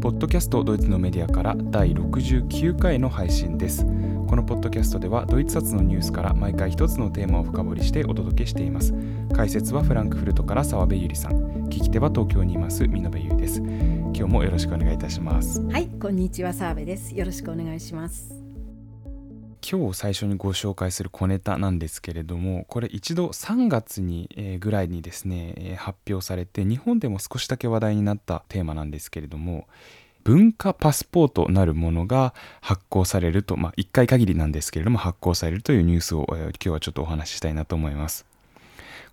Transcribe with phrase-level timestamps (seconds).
[0.00, 3.84] ポッドキャストドイツのメディアから第69回の配信です。
[3.84, 8.94] このポッドキャストではドイツ発のニュースから毎回一つのテーマを深掘りしてお届けしています。
[9.34, 11.32] 解説はフランクフルトから澤部ゆりさん。
[11.66, 12.88] 聞き手は東京にいます。
[12.88, 13.58] 美濃部ゆりです。
[13.58, 15.60] 今日もよろしくお願いいたします。
[15.66, 17.14] はいこんにちは澤部です。
[17.14, 18.39] よろしくお願いします。
[19.68, 29.68] 今日最初にご紹介する小ネタなんですけれどもこれ一度3月に、えぐらいにですね、え発表されて日本でも少しだけ話題になったテーマなんですけれども
[30.24, 38.26] 文化パスポートなるものが発行されると、まあ、1回限りなんですけれども発行されるというニュースを、え今日はちょっとお話ししたいなと思います。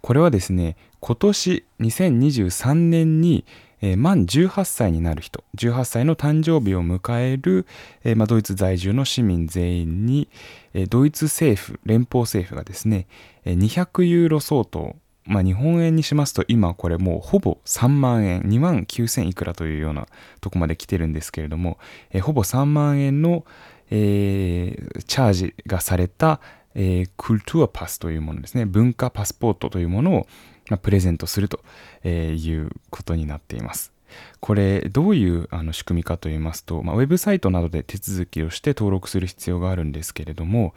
[0.02, 3.45] これはですね今年2023年に
[3.81, 7.66] えー、満18歳になる人18歳の誕生日を迎える、
[8.03, 10.30] えー、ま、ドイツ在住の市民全員に、
[10.73, 13.08] えー、ドイツ政府連邦政府がですね、
[13.45, 14.95] え200ユーロ相当
[15.27, 20.08] ま、日本円にしますと今これもうほぼ3万円2万9000いくらというような
[20.41, 21.78] とこまで来てるんですけれども、
[22.12, 23.45] えほぼ3万円の、
[23.91, 26.39] えチャージがされた、
[26.75, 30.28] えクルトゥアパスというものですね文化パスポートというものを
[30.81, 31.61] プレゼントすると
[32.05, 33.93] いうことになっています。
[34.39, 40.73] これどういうあの仕組みかといいますと、まあ、ウェブサイトなどで手続きをして登録する必要があるんですけれども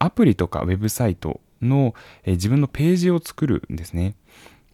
[0.00, 1.94] アプリとかウェブサイトの
[2.26, 4.16] 自分のページを作るんですね。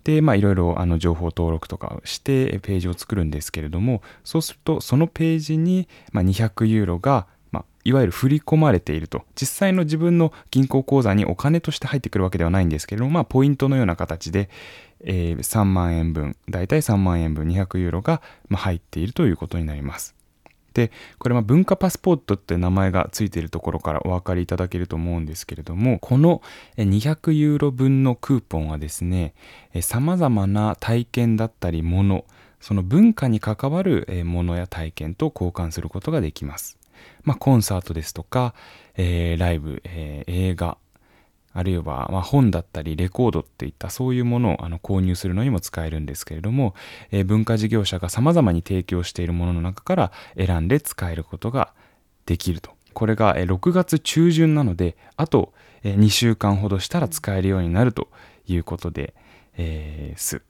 [0.03, 7.27] で、まあいろいろあの情報登録とかしてページを作るんですけれども、そうするとそのページに200ユーロが
[7.85, 9.25] いわゆる振り込まれていると。
[9.35, 14.51] 実際の自分の銀行口座にお金として入ってくるわけではないんですけれども、まあ、ポイントのような形で、
[15.05, 20.15] えー、3万円分だいたい3万円分200ユーロが入っているということになります。
[20.75, 26.43] でこれは文化パスポートって名前がついているところからお分かりいただけると思うんですけれどもこの
[26.77, 29.35] 200ユーロ分のクーポンはですね
[29.81, 32.25] さまざまな体験だったりもの
[32.61, 36.80] その文化に関わるものや体験と交換することができます。
[37.25, 38.55] まあ、コンサートですとか、
[38.97, 40.79] えー、ライブ、えー、映画、
[41.53, 46.75] あるいは、まあ、本だったりレコードっていったそういうものをあの購入するのにも使えるんですけれども、
[47.11, 51.73] えー、文化事業者が様々に提供しているものの中から選んで使えることが
[52.27, 52.73] できると。
[52.93, 55.53] これが6月中旬なので、あと
[55.85, 58.09] 2週間ほどしたら使えるようになると
[58.47, 59.15] いうことで、
[59.57, 60.43] えー、す。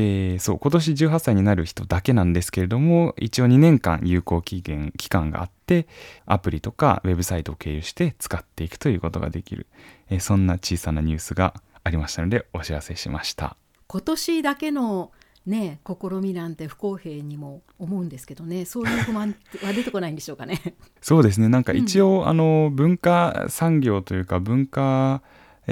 [0.00, 5.86] でそう今年18歳になる人だけなんですけれども一応2年間有効期限期間があって
[6.24, 9.66] アプリとかウェブサイトを経由して使っていくということができる、
[10.08, 13.56] えそんな小さなニュースがありましたのでお知らせしました。
[13.88, 15.12] 今年だけの
[15.46, 20.74] ね試みなんて不公平にも思うんですけどねそういう不満は出てこないんでしょうかね。
[21.02, 21.48] そうですね。
[21.48, 25.22] なんか一応、うん、あの文化産業というか文化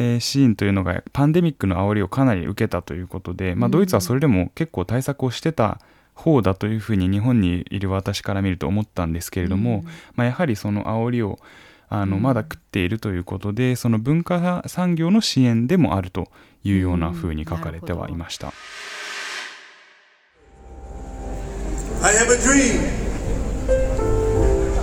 [0.01, 5.81] えシーンというのがパンデミックの煽りをかなり受けたということで、まあ、ドイツはそれでも結構対策をしてた
[6.15, 11.41] 方だというふうに日本にいる私から見ると思ったんですけれども、まあ、やはりその煽りを
[11.89, 16.29] あのまだ食っているということでその文化産業の支援でもあると
[16.63, 18.53] いうようなふうに書かれてはいました。
[22.01, 22.79] I have a dream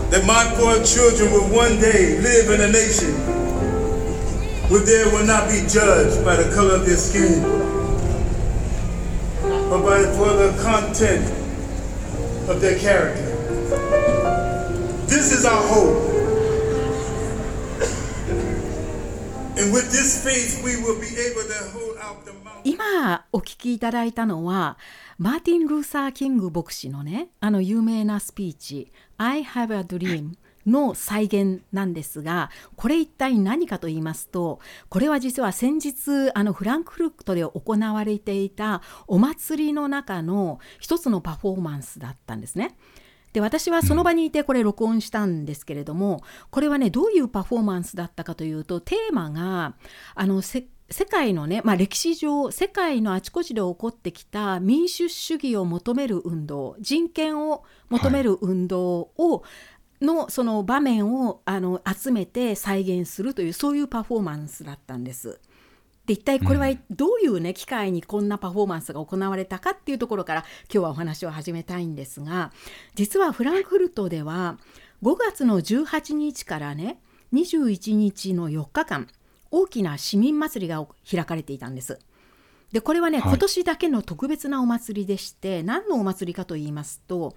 [0.09, 3.44] that my four children will one day live in a nation
[4.68, 7.42] where they will not be judged by the color of their skin,
[9.68, 11.26] but by for the content
[12.48, 13.26] of their character.
[15.06, 16.10] This is our hope.
[19.58, 22.62] And with this faith, we will be able to hold out the mountain.
[22.64, 24.76] 今お聞きいただいたのは
[25.18, 34.59] マーティン・ルーサー・キング牧師のねあの有名なスピーチ「I have a dream」 の再現なんですがこれ一体何かと言いますと
[34.89, 42.77] これは実は先日あのフランクフルトで行われていたお祭りの中の一つのパフォーマンスだったんですね。
[43.33, 49.75] で私はその場にいてこれ録音したんですけれどもこれはねどういうパフォーマンスだったかというとテーマが
[50.15, 50.63] あの世
[51.09, 59.51] 界のね、まあ、歴史上世界のあちこちで起こってきた民主主義を求める運動人権を求める運動を、はい
[60.01, 65.39] のその場面をあの集めて再現するというそういうパフォーマンスだったんです。
[66.05, 72.51] で一体これはどういうね、機会にこんなパフォーマンスが行われたかっていうところから今日はお話を始めたいんですが
[72.93, 74.59] 実はフランクフルトでは
[75.01, 76.99] 5月の18日からね
[77.33, 79.07] 21日の4日間
[79.49, 81.99] 大きな市民祭りが開かれていたんです。
[82.71, 87.35] でこれはね、はい、今年だけの特別なお祭りでして何のお祭りかと言いますと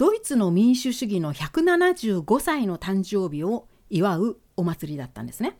[0.00, 5.58] ドイツの民主主義の175歳の誕生日を祝うお祭りだったんですね。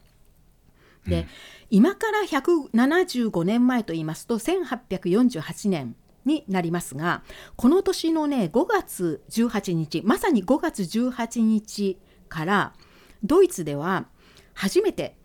[1.06, 1.26] で、うん、
[1.68, 5.94] 今から175年前と言いますと1848年
[6.24, 7.22] になりますが
[7.56, 11.98] この年のね5月18日まさに5月18日
[12.30, 12.72] から
[13.22, 14.06] ドイツでは
[14.54, 15.16] 初めて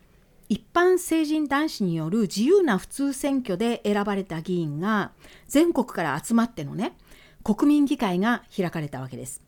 [0.49, 5.13] 一般成人男子による自由な普通選挙で選ばれた議員が
[5.47, 6.97] 全国から集まってのね
[7.45, 9.43] 国民議会が開かれたわけです。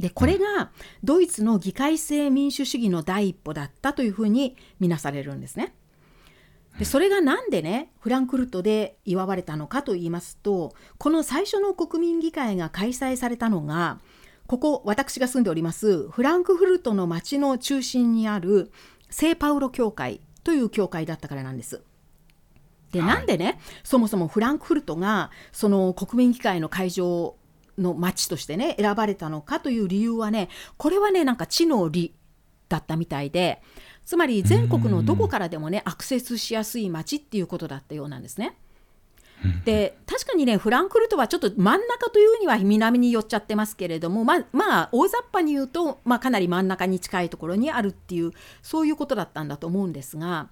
[0.00, 0.72] でこれが
[1.04, 5.76] ドイツの議会制民主主義の第一歩だったというふうに見なされるんですね。
[6.76, 14.00] でそれが何でねフランクフルトで祝われたのかと言いますとこの最初の国民議会が開催されたのが
[14.48, 18.72] ここ私が住んでおりますフランクフルトの町の中心にある
[19.08, 21.84] 聖パウロ教会という教会だったからなんです。
[22.94, 27.34] で、なんでねそもそもフランクフルトがその国民議会の会場
[27.76, 32.14] の町としてね選ばれたのかという理由はねこれはねなんか地の利
[32.68, 33.60] だったみたいで
[34.04, 38.56] つまり全国のどこからでもねアクセスしやすい町っていうことだったようなんですね。
[39.64, 48.32] で確かにねフランクフルトはちょっと真ん中というには南に寄っちゃってますけれどもまあ、まあ、大雑把に言うと、まあ、かなり真ん中に近いところにあるっていう
[48.62, 50.48] そういうことだったんだと思うんですが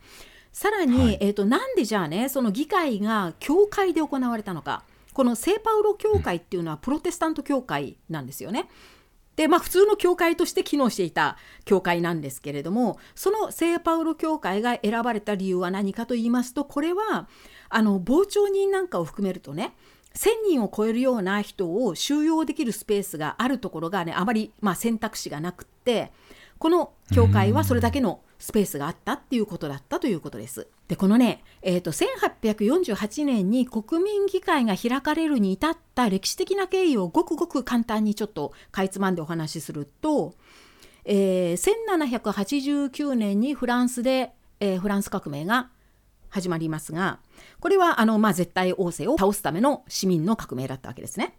[0.53, 8.69] さらに、はい、えーと、なんでじゃあねその議会が教会で行われたのかこの聖パウロ教会っていうのはプロテスタント教会なんですよね。
[9.37, 17.29] でまあ普通の教会として機能していた教会なんですけれどもその聖パウロ教会が選ばれた理由は何かと言いますとこれは
[17.71, 19.75] あの傍聴人なんかを含めるとね
[20.15, 26.13] 1,000人を超えるような人を収容できるスペースがあるところがねあまり、まあ、選択肢がなくって
[26.59, 30.67] この教会はそれだけのスペースがあったっていうことだったということです。
[30.89, 40.35] でこのね、えーと、1848年に国民議会が開かれるに至った歴史的な経緯をごくごく簡単にちょっとかいつまんでお話しすると、
[41.05, 45.71] えー、1789年にフランスで、えー、フランス革命が
[46.29, 47.21] 始まりますが
[47.61, 51.37] これはあの、まあ、絶対王政を倒すための市民の革命だったわけですね。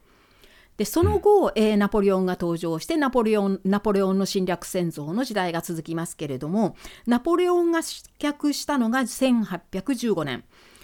[0.78, 6.75] でその後、えー、ナポレオンが登場してナポレオンナポレオンの侵略戦争の時代が続きますけれども
[7.06, 10.44] ナポレオンが失脚したのが1815年。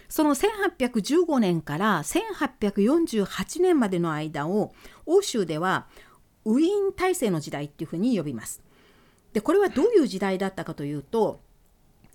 [0.09, 4.73] その1815年から1848年までの間を
[5.05, 5.85] 欧州では
[6.45, 8.63] ウィーン体制の時代っていうふうに呼びます。
[9.33, 11.41] でこれはどういう時代だったかというと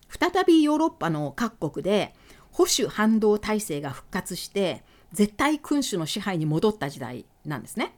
[0.08, 2.14] 再びヨーロッパの各国で
[2.50, 4.82] 保守反動体制が復活して
[5.12, 7.94] 絶対君主の支配に戻った時代なんですね。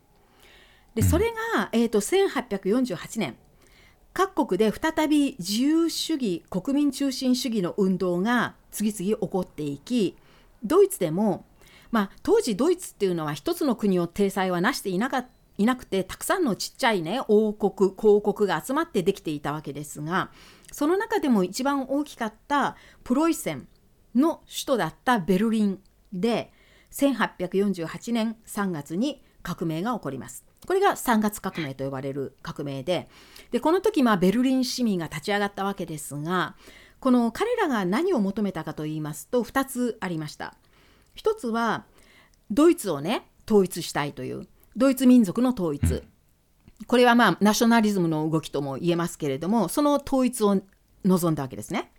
[0.94, 3.36] でそれが、えーと、1848年
[4.14, 10.16] 各国で再び自由主義国民中心主義の運動が次々起こっていき
[10.64, 11.44] ドイツでも、
[11.90, 15.26] まあ、当時ドイツっていうのは一つの国を体裁はなしていなか
[15.58, 20.30] いなくてたくさんのちっちゃいね王国公国が集まってできていたわけですが
[20.72, 23.68] その中でも一番大きかったプロイセン
[24.14, 25.78] の首都だったベルリン
[26.12, 26.52] で
[26.92, 30.44] 1848年3月に革命が起こります。
[30.66, 33.08] これが3月革命と呼ばれる革命で
[33.52, 36.56] でこの時まあベルリン市民が立ち上がったわけですが
[36.98, 40.54] この彼らが何を求めたかといいますと2つありました。
[41.14, 41.84] 1つは
[42.50, 46.02] ドイツをね統一したいというドイツ民族の統一
[46.88, 50.60] これはまあナショナリズムの動きとも言えますけれどもその統一を
[51.04, 51.92] 望んだわけですね。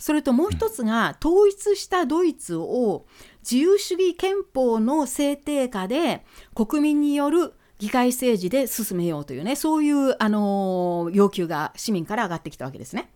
[0.00, 3.06] それともう一つが統一したドイツを
[3.42, 6.24] 自由主義憲法の制定下で
[6.54, 13.10] 国民による議会政治で進めようというねそういう、あの要求が市民から上がってきたわけですね。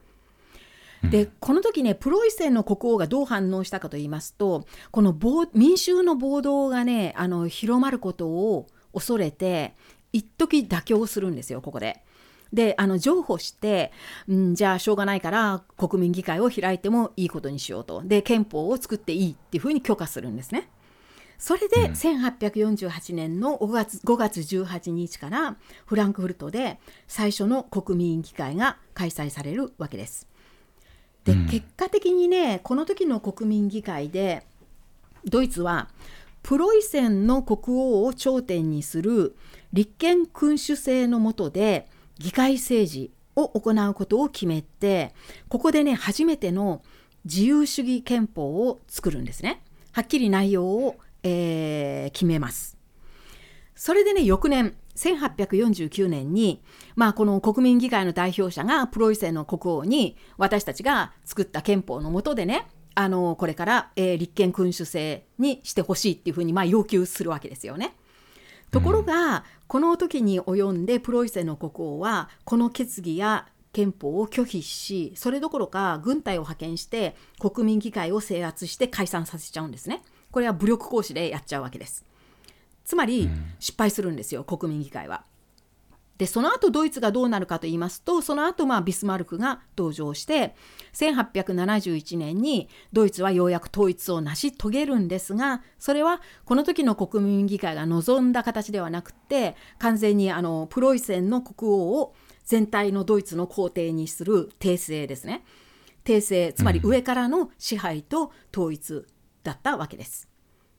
[1.11, 5.15] でこの時ねプロイセンの国王がどう反応したかと言いますとこの
[5.53, 9.75] 民衆の暴動がねあの広まることを恐れて
[10.15, 12.03] 一時妥協するんですよここで。
[12.55, 13.93] であの譲歩して、
[14.29, 20.69] うん、じゃあしょうがないから国民議会を開いてもいいことにしようとで憲法を作っていいっていうふうに許可するんですね。
[21.37, 30.29] それで1848年の5月 ,5 月18日からフランクフルトで最初の国民議会が開催されるわけです。
[31.25, 34.47] で、うん、結果的にねこの時の国民議会で
[35.25, 35.89] ドイツは
[36.43, 39.35] プロイセンの国王を頂点にする
[39.73, 45.15] 立憲君主制の下で議会政治を行うことを決めて
[45.49, 46.83] ここでね初めての
[47.25, 49.63] 自由主義憲法を作るんですね。
[49.93, 52.77] はっきり内容を、えー、決めます。
[53.75, 56.63] それでね翌年1849年に、
[56.95, 67.95] まあ、この国民議会の代表者がプロイセンの国王に私たちが作った憲法の下でねあのこれから、えー、立憲君主制にしてほしいっていうふうにまあ要求するわけですよね。
[68.71, 80.03] ところが、この時に及んでプロイセの国王はこの決議や憲法を拒否しそれどころか軍隊を派遣して国民議会を制圧して解散させちゃうんですね。
[80.31, 82.05] これは武力行使でやっちゃうわけです。
[82.85, 83.55] つまりうん。
[83.59, 85.25] 失敗するんですよ国民議会は。
[86.19, 90.55] でその後ドイツがどうなるかと言いますとその後まあビスマルクが登場して
[90.93, 105.45] 1871年にドイツはようやく統一を成し遂げるんですがそれはこの時の国民議会が望んだ形ではなくて完全にあのプロイセンの国王を全体のドイツの皇帝にする帝政ですね
[106.05, 109.07] 帝政つまり上からの支配と統一
[109.43, 110.29] だったわけです。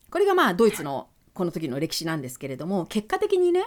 [0.09, 3.65] これがまあドイツのこの時の歴史なんですけれども結果的にね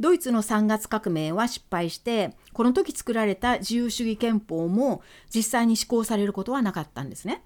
[0.00, 5.02] ドイツの3月革命は失敗してこの時作られた自由主義憲法も
[5.32, 7.44] 実際に施行されることはなかったんですね。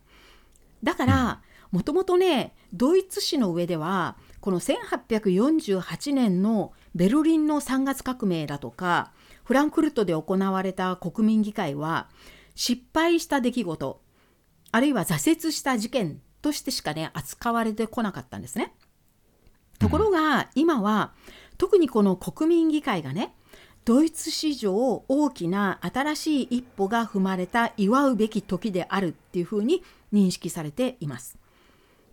[0.84, 1.42] だから
[1.72, 9.10] もともとねドイツ史の上ではこの1848年のベルリンの3月革命だとか
[9.42, 12.08] フランクフルトで行われた国民議会は
[12.54, 14.00] 失敗した出来事
[14.70, 18.74] あるいは挫折した事件としてしかね扱われてこなかったんですね。
[19.80, 21.12] ところが今は
[21.58, 23.34] 特にこの国民議会がね
[23.84, 29.82] ドイツ史上大きな新しい一歩が踏まれた祝うべき時であるっていうふうに
[30.12, 31.36] 認識されています。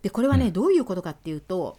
[0.02, 1.78] でこれはね、どういうことかっていうと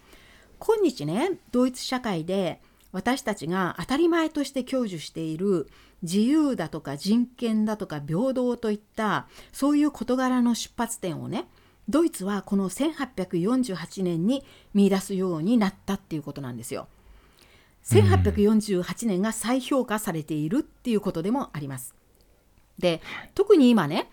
[0.60, 2.62] 今日ねドイツ社会で
[2.94, 5.68] 私たちが当たり前として享受している
[6.04, 11.48] 自由だとか人権だとか平等といったそういう事柄の出発点をね
[11.90, 16.88] ドイツはこの1848年に見出すようになったっていうことなんですよ。
[17.86, 21.96] 1848年が再評価されているっていうことでもあります。
[22.80, 23.02] で
[23.36, 24.10] 特に今ね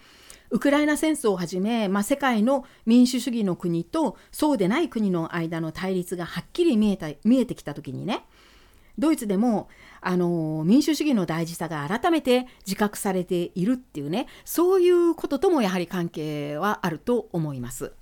[0.51, 8.25] ウクライナ戦争をはじめ、まあ、世界の民主主義の国とそうでない国の間の対立がはっきり見えた見えてきた時にね
[8.99, 9.69] ドイツでも
[10.01, 17.93] あの民主主義の大事さが改めて自覚されているっていうねそういうことともやはり関係はあると思います。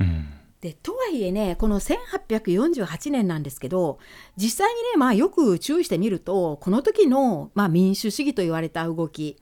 [0.00, 0.35] うん
[0.66, 4.00] でとはいえねこの1848年なんですけど
[4.36, 9.36] 実際にね、まあ、よく注意してみるとこの時の、まあ、民主主義と言われた動き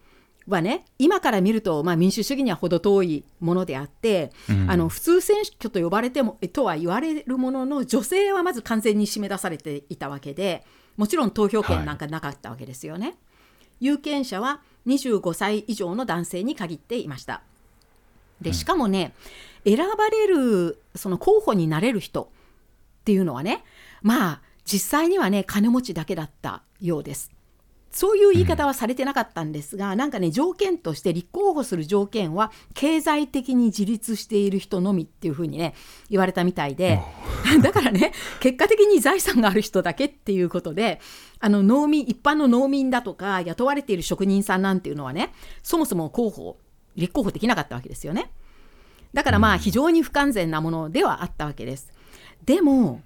[0.46, 10.62] はね今から見ると、まあ、民主主義には程遠いものであって、うんあの普通選挙と呼ばれてもとは言われるものの女性はまず完全に締め出されていたわけで
[10.98, 13.16] もちろん投票権なんかなかったわけですよね。
[13.80, 17.42] 有権者は25歳以上の男性に限っていました。
[18.40, 19.14] でしかもね、
[19.64, 22.26] 選ばれるその候補になれる人っ
[23.04, 23.64] ていうのはね
[24.02, 27.34] まあ実際にはね金持ちだけだったようです。
[27.94, 35.74] そういう言い方はされてなかったんですが、なんかね条件として立候補する条件は経済的に自立している人のみっていうふうにね
[36.10, 37.00] 言われたみたいで
[37.62, 41.00] だからね結果的に財産がある人だけっていうことで
[41.38, 46.58] あの農民一般の農民だとか雇われている職人さんなんていうのはねそもそも候補
[46.96, 48.30] 立候補できなかったわけですよね。
[49.12, 51.92] だからまあ非常に不完全なものではあったわけです。
[52.44, 53.02] でも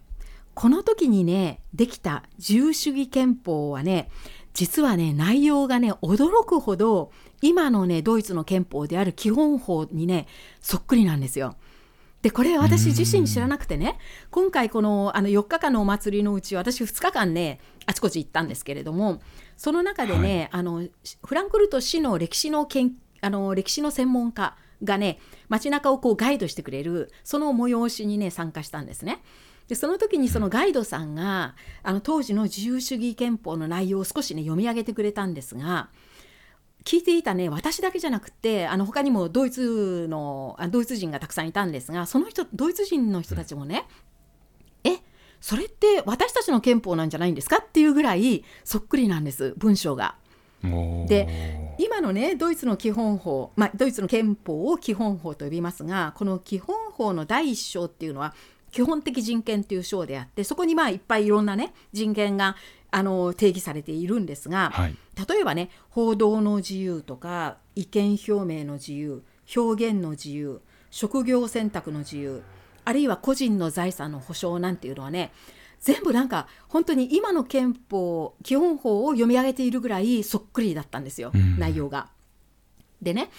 [0.55, 4.11] この時にねできた自由主義憲法はね
[4.55, 10.27] 実はね内容がね驚くほど今のねドイツの憲法である基本法にね
[10.61, 11.57] そっくりなんですよ。
[12.23, 13.97] でこれ私自身知らなくてね
[14.31, 19.21] 今回このあの4日間のお祭りのうち私2日間ねあちこち行ったんですけれども
[19.57, 20.85] その中でね、あの
[21.25, 29.23] フランクフルト市の歴史の研あの歴史の専門家がね街中をこうガイドしてくれるその催しにね参加したんですね。
[29.69, 35.91] でその時にそのガイドさんがあの当時の自由主義憲法の内容を少しね読み上げてくれたんですが
[36.85, 43.87] 聞いていたね私だけじゃなくてあの他にもドイツのあドイツ人がたくさんいたんですがその人ドイツ人の人たちもね、
[44.85, 44.97] え
[45.39, 50.15] それって私たちの憲法なんじゃないんですかっていうぐらいそっくりなんです文章が。
[51.09, 58.35] で今のねドイツの基本法、まあ、ドイツの憲法を基本法と呼びますがこの基本法の第一章っていうのは
[58.71, 62.57] 基本的人権という章であってそこにまあいっぱいいろんなね人権が
[62.91, 64.97] あの定義されているんですが、はい。
[65.29, 69.23] 例えばね報道の自由とか意見表明の自由
[69.55, 70.61] 表現の自由
[70.91, 72.43] 職業選択の自由
[72.85, 75.33] あるいは個人の財産の保障なんていうのはね
[75.81, 82.09] 全部なんか本当に今の憲法基本法を読み上げているぐらいそっくりだったんですよ、うん内容が。
[83.01, 83.31] でね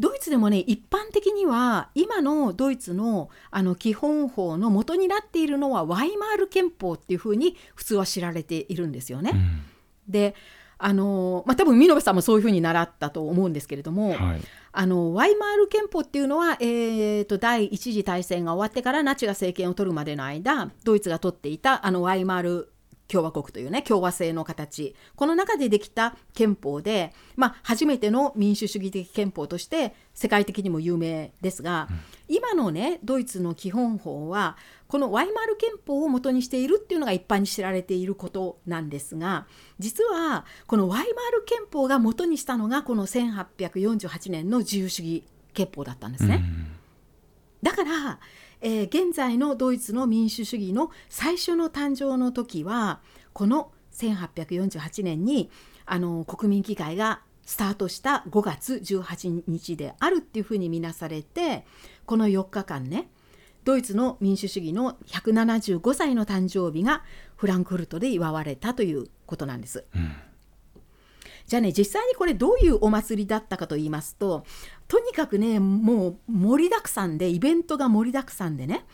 [0.00, 9.32] ドイツでもね一般的には今のドイツのあの基本法の元になっているのはワイマール憲法っていうふうに普通は知られているんですよね。
[9.34, 9.62] うん
[10.08, 10.34] で
[10.84, 14.40] あのまあ多分見延さんもそういうふうに習ったと思うんですけれども、はい。
[14.74, 22.72] あのワイマール憲法っていうのは、えー、と第一次大戦が終わってからナチが政権を取るまでの間ドイツが取っていたあのワイマール
[23.08, 24.94] 共和国というね共和制の形。
[25.16, 31.94] この中でできた憲法で、まあ、初めての民主主義的憲法として世界的にも有名ですが、う
[32.32, 34.56] ん、今のねドイツの基本法は
[34.88, 39.46] このワイマール憲法を元にしているっていうのが一般に知られていることなんですが
[39.78, 46.36] 実はこのワイマール憲法が元にしたのがこの1848年の自由主義憲法だったんですね。
[46.36, 46.72] うん、
[47.62, 48.20] だから
[48.62, 53.00] えー、現在のドイツの民主主義の最初の誕生の時は
[53.32, 55.50] この1848年に
[55.84, 61.66] あの国民議会がスタートした5月18日であるっていうふうに見なされて
[62.06, 63.08] この4日間ね
[63.64, 67.02] ドイツの民主主義の175歳の誕生日が
[67.36, 69.84] フランクフルトで祝われたということなんです。
[69.94, 70.12] うん
[71.52, 74.46] じゃあね実際にこれどういうお祭りだったかと言いますと
[74.88, 78.86] とにかくねもう盛りだくさんでイベントが盛りだくさんでね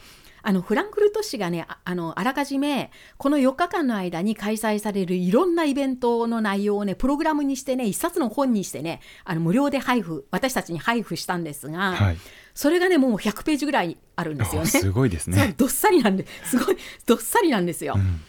[0.43, 12.17] あのフランクフルト市がねあのあらかじめこの4日間の間に開催されるいろんなイベントの内容をねプログラムにしてね一冊の本にしてねあの無料で配布私たちに配布したんですが、はい、
[12.55, 14.69] それがねもう100ページぐらいあるんですよね。
[14.69, 15.55] すごいですね。
[15.57, 17.95] どっさりなんですごいどっさりなんですよ。
[17.97, 18.21] うん、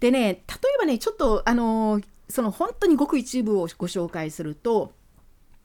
[0.00, 0.42] でね例え
[0.78, 4.92] ばねちょっとあのその本当にごく一部をご紹介すると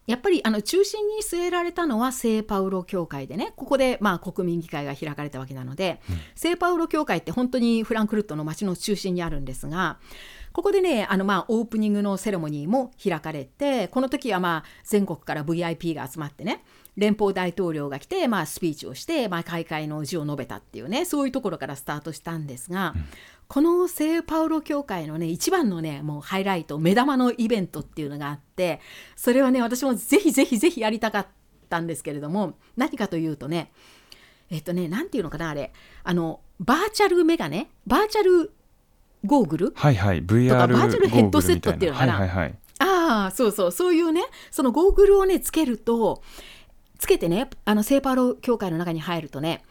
[0.07, 3.53] やっぱりあの中心に据えられたのは聖パウロ教会でね。
[3.55, 9.97] ここでまあ国民議会が開かれたわけなので、うん、聖パウロ教会って本当にフランクフルトの街の中心にあるんですが
[10.53, 16.63] ここでねあのまあオープニングのセレモニーも開かれてこの時はまあ全国から VIP が集まってね
[16.97, 23.05] 連邦大統領が来て、まあ、スピーチをして、まあ、開会の辞を述べたっていうねそういうところからスタートしたんですが、うん、
[23.47, 28.81] この聖パウロ教会のね一番のねもうハイライト目玉のイベントっていうのがあって
[29.15, 31.27] それはね私もぜひぜひぜひやりたかっ
[31.69, 33.71] たんですけれども何かというとね
[34.49, 35.71] えっとね何ていうのかなあれ。
[36.03, 37.69] あのバーチャルメガネ？
[37.85, 38.51] バーチャル
[39.25, 39.73] ゴーグル？
[39.75, 40.23] はいはい。
[40.23, 42.37] VR とかバーチャルヘッドセットっていうのかな、はいはい。
[42.37, 43.71] はい、ああそうそう。
[43.71, 44.21] そういうね
[44.51, 46.23] そのゴーグルをねつけると
[46.97, 49.63] つけてねあの聖パウロ教会の中に入るとね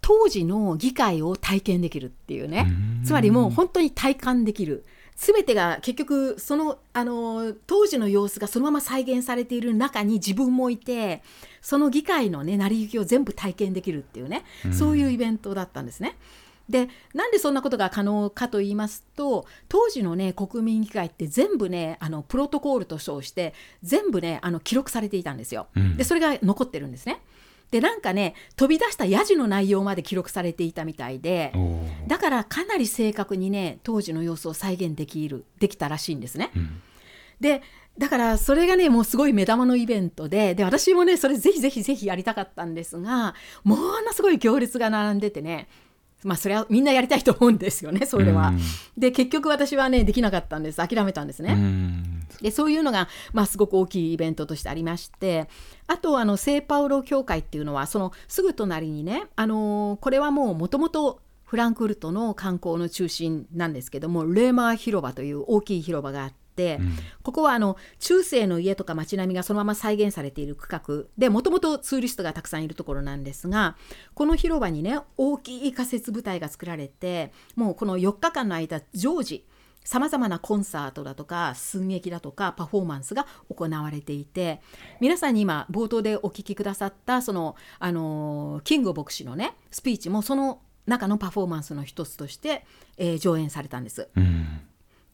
[0.00, 2.66] 当時の議会を体験できるっていうね
[3.04, 4.84] つまりもう本当に体感できる
[5.18, 11.22] 全てが結局そのあの当時の様子がそのまま再現されている中に自分もいて
[11.60, 16.16] その議会のね成り行きを全部体験できるっていうねそういうイベントだったんですね。
[16.68, 25.66] でなんでそんなことが可能かと言いますと当時のね国民議会って全部ねあのプロトコールと称して全部ねあの記録されていたんですよ。
[25.96, 27.22] でそれが残ってるんですね。
[27.70, 31.52] でなんかね飛び出したヤジの内容まで記録されていたみたいで
[32.06, 36.50] だからかなり正確にね当時の様子を再現できるできたらしいんですね。
[36.56, 36.80] うん、
[37.40, 37.62] で
[37.98, 45.68] だからそれがねもうすごい目玉のイベントでで私もねそれぜひぜひぜひやりたかったんですがものすごい行列が並んでてね
[46.24, 48.52] まあそれはみんなやりたいと思うんですよねそれは。
[48.96, 51.56] で結局私はねできなかったんです諦めたんですね。
[52.42, 55.48] でそういうのが、まあ、すごく大きいイベントとしてありまして
[55.86, 66.37] あとあの聖パウロ教会っていうのはそのすぐ隣にね、あのー、これはもうもともとフランクフルトの観光の中心なんですけどもレーマー広場という大きい広場があって。
[66.80, 73.76] うん、ここはあの中世の家とか街並みがそのまま再現されている区画でもともとツーリストがたくさんいるところなんですが
[74.14, 79.44] この広場にね大きい仮設舞台が作られてもうこの4日間の間常時
[79.88, 84.60] さまざまなコンサートだとか寸劇だとかパフォーマンスが行われていて
[85.00, 92.66] 皆さんに今冒頭でお聞きくださったそのあのキング牧師のねスピーチもその中のパフォーマンスの一つとして、
[92.98, 94.08] えー、上演されたんです。
[94.14, 94.60] うん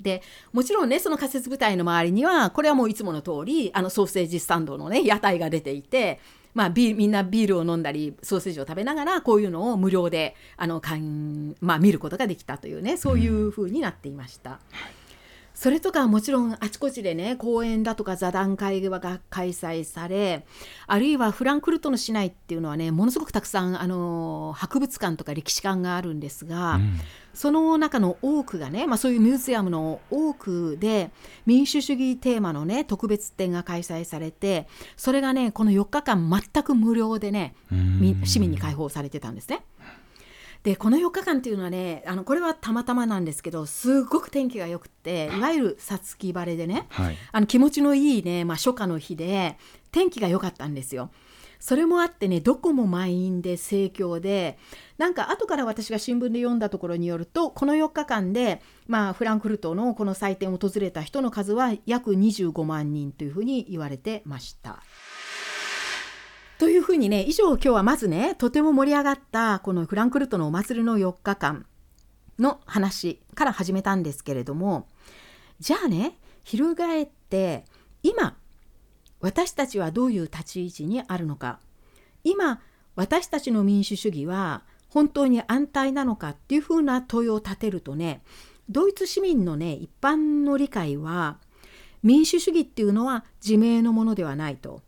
[0.01, 6.21] でもちろんねその仮設部隊の周りにはこれはもういつもの通りありソーセージスタンドのね屋台が出ていて
[6.55, 14.51] まあ、ビみんなビールを飲んだりソーセージを食べながらこういうのを無料であのかん、まあ、見ることができたというねそういうふうになっていました。
[14.51, 14.55] う
[15.01, 15.04] ん
[15.55, 20.45] それとかもちろんあちこちでね講演だとか座談会が開催され
[20.87, 27.01] あるいはフランクフルトの市内っていうのはねものすごくたくさんあの博物館とか歴史館があるんですが、うん、
[27.33, 31.11] その中の多くがね、まあ、そういうミュージアムの多くで
[31.47, 37.55] 民主主義テーマのね特別展が開催されてそれがねこの4日間全く無料でね
[38.25, 39.63] 市民に開放されてたんですね。
[40.65, 49.59] でこの4日間っていうのはねあのこれはたまたまなんですけどすごく天気が良くていわゆるさつき晴れでね、はい、あの気持ちのいいね、まあ、初夏の日で
[49.93, 51.11] 天気が良かったんですよ。
[51.61, 54.59] それもあってねどこも満員で盛況で
[54.99, 64.83] なんか後から私が新聞で読んだところによるとこの4日間で、まあ、フランクフルトのこの祭典を訪れた人の数は約25万人というふうに言われてました。
[66.59, 71.67] というふうにね以上今日はまずねとても盛り上がったこのフランクフルトのお祭りの4日間
[72.39, 74.87] の話から始めたんですけれども
[75.59, 77.65] じゃあね翻って
[78.03, 78.37] 今
[79.21, 81.59] 私たちはどういう立ち位置にあるのか。
[82.25, 82.61] 今
[82.95, 88.23] 私たちの民主主義は本当に安泰なのかっていうふうな問いを立てるとね
[88.69, 91.39] ドイツ市民のね一般の理解は
[92.03, 94.83] 民主主義っていうのは自明のものではないと。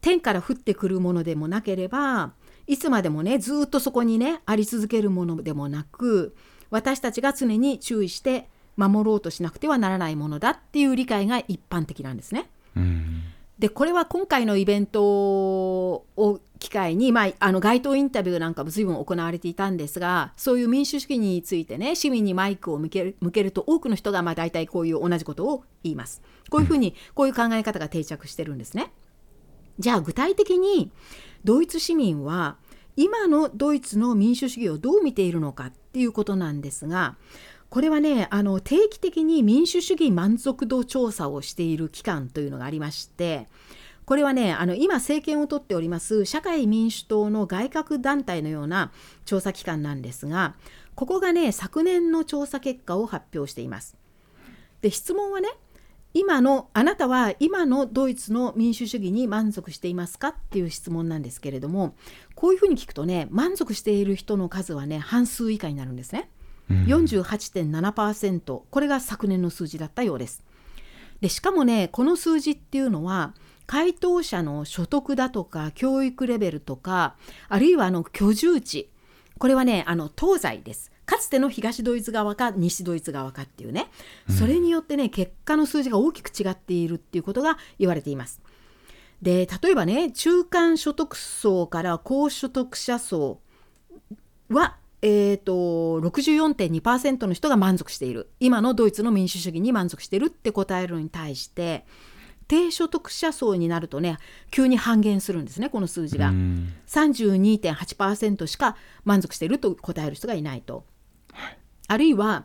[0.00, 2.32] 天から降ってくるものでもなければ
[2.66, 6.34] いつまでもねずっとそこにねあり続けるものでもなく
[6.70, 12.48] 私たちが常に注意して守ろうとしなくてはならないものだっていう理解が一般的なんですね。
[12.76, 13.22] うん
[13.60, 28.92] でこれは今回のイベントを機会に、まあ、あの街頭インタビューなんかも随分行われていたんですがそういう民主主義についてね市民にマイクを向ける向けると多くの人がまあ大体こういう同じことを言いますこういうふうにこういう考え方が定着してるんですね。
[29.80, 30.92] じゃあ具体的に
[31.42, 32.56] ドイツ市民は
[32.96, 37.16] 今のドイツの民主主義をどう見ているのかっていうことなんですが
[37.70, 43.48] これはねあの定期的に民主主義満足度調査をしている機関というのがありまして
[44.04, 48.92] これはねあの今政権を取っております社会民主党の外郭団体のような
[49.24, 50.56] 調査機関なんですが
[50.94, 53.96] ここがね昨年の調査結果を発表しています。
[54.82, 55.48] で質問はね
[56.12, 61.94] 今のあなたは今のドイツの民主主義に満足していますかっていう質問なんですけれども
[62.34, 66.28] こういうふうに聞くとね満足している人の数はね半数以下になるんですね。
[66.70, 70.44] うん48.7%これが昨年の数字だったようです。
[71.20, 73.34] でしかもねこの数字っていうのは
[73.66, 77.16] 回答者の所得だとか教育レベルとか
[77.48, 78.90] あるいはあの居住地
[79.38, 83.88] これはねあの東西ですかつての東ドイツ側か西ドイツ側かっていうね
[84.28, 88.40] それによってね結果の数字が大きく違っているっていうことが言われています。
[89.20, 93.40] で例えばね中間所得層から高所得者層
[94.48, 95.52] はえー、と
[96.02, 101.86] 64.2%の人が満足している今のドイツの民主主義に満足しているって答えるのに対して
[102.46, 104.18] 低所得者層になるとね
[104.50, 106.28] 急に半減するんですねこの数字が。
[106.28, 110.84] うん32.8%しか満足していると答える人がいないと。
[111.90, 112.44] あるいは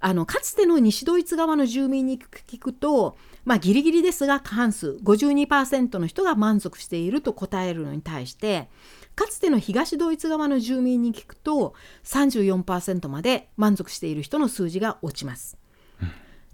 [0.00, 8.68] あのかつての西ドイツ側の住民に聞くと、まあ、ギリギリですが過半数52%の人が満足していると答えるのに対して
[9.14, 15.58] かつての東ドイツ側の住民に聞くと34%まで満足している人の数字が落ちます。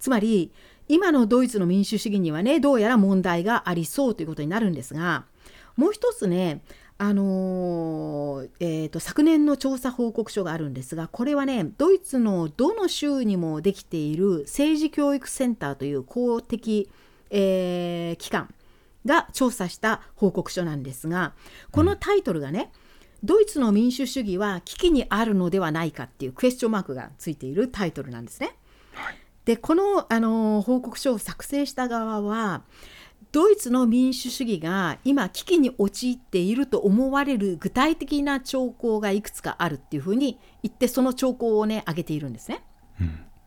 [0.01, 0.51] つまり
[0.89, 5.27] 今のドイツの民主主義にはねどうやら問題がありそうということになるんですが
[5.77, 6.61] もう一つね
[6.99, 16.89] あのーえーと昨年の調査報告書があるんですがこれはねドイツのどの州にもできている政治教育センターという公的、
[17.31, 18.55] えー機関
[19.05, 21.33] が調査した報告書なんですが
[21.73, 22.71] このタイトルがね、
[23.25, 28.57] ドイツの民主主義は危機にあるのではないかっていうクエスチョンマークがついているタイトルなんですね。
[29.45, 32.63] でこの、あの報告書を作成した側は
[33.33, 42.63] ドイツの民主主義が今危機に陥っていると思われる具体的な兆候がいくつかあるっていうふうに言ってその兆候をね挙げているんですね。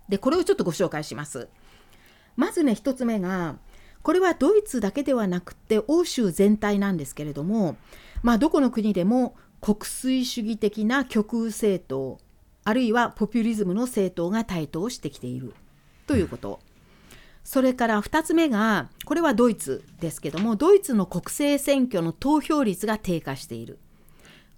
[0.09, 1.49] でこれをちょっとご紹介します。
[2.35, 3.57] まずね1つ目が
[4.01, 7.77] これはドイツだけではなくて欧州全体なんですけれども、
[8.23, 12.19] まあ、どこの国でも国粋主義的な極右政党
[12.63, 15.53] あるいはポピュリズムの政党が台頭してきている
[16.07, 16.59] ということ。
[17.45, 23.79] それから2つ目がこれはドイツですけどもドイツの国政選挙の投票率が低下している。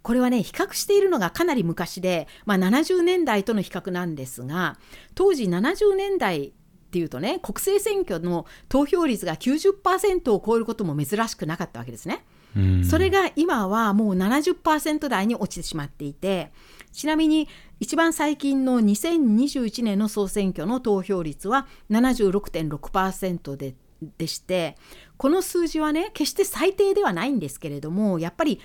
[0.01, 4.77] これはね比較しているのがかなり昔で、まあ、70年代との比較なんですが
[5.15, 6.51] 当時70年代っ
[6.89, 12.23] ていうとね国政選挙の投票率が90%を超えることも珍しくなかったわけですね。
[12.55, 16.51] うんそれが今はもう70%台に落ちてしまっていて
[16.97, 17.47] ちなみに
[17.79, 23.75] 一番最近の2021年の総選挙の投票率は76.6%で
[24.17, 24.75] でして
[25.17, 28.59] この数字はね決して最低ではないんですけれどもやっぱり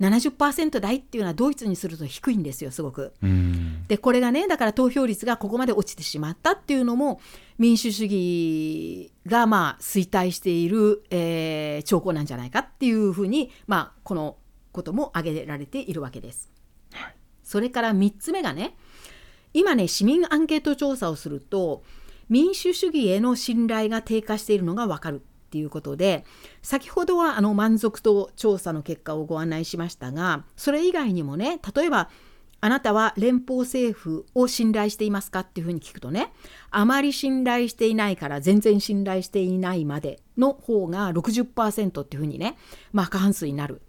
[0.00, 3.14] 70%台っていうのはドイツにすると低いんですよすごく。
[3.22, 7.20] うんでこれがねだから投票率がここまで落ちてしまったっていうのも
[7.56, 14.38] 民主主義がまあ衰退している、えー兆候なんじゃないかっていうふうに、まあ、この
[14.72, 16.56] ことも挙げられているわけです。
[17.46, 18.76] それから3つ目がね
[19.54, 21.84] 今ね市民アンケート調査をすると
[22.28, 26.24] 民主主義への信頼が低下しているのが分かるっていうことで
[26.60, 32.10] 先ほどはあの満足度調査の結果をご案内しましたがそれ以外にもね例えば
[32.60, 36.32] あなたは連邦政府を信頼していますかっていうふうに聞くとね
[36.70, 42.56] あまり信頼していないから全然信頼していないまでの方が60%っていうふうにね、
[42.92, 43.82] まあ、過半数になる。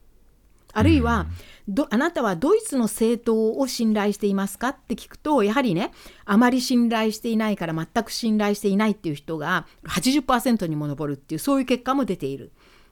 [0.78, 1.26] あるいは、
[1.68, 5.92] どあなたはドイツの政党を信頼していますかって聞くとやはりね
[6.24, 12.52] あまり信頼していないから全く信頼していないっていう人が80%にも上るっていうそういう結果も出ている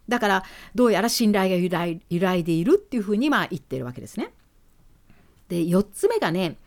[0.09, 0.43] だから
[0.73, 4.33] どうやら信頼が揺らい揺らいでいるっていうふうにまあ言ってるわけですね。
[5.47, 6.57] で4つ目がね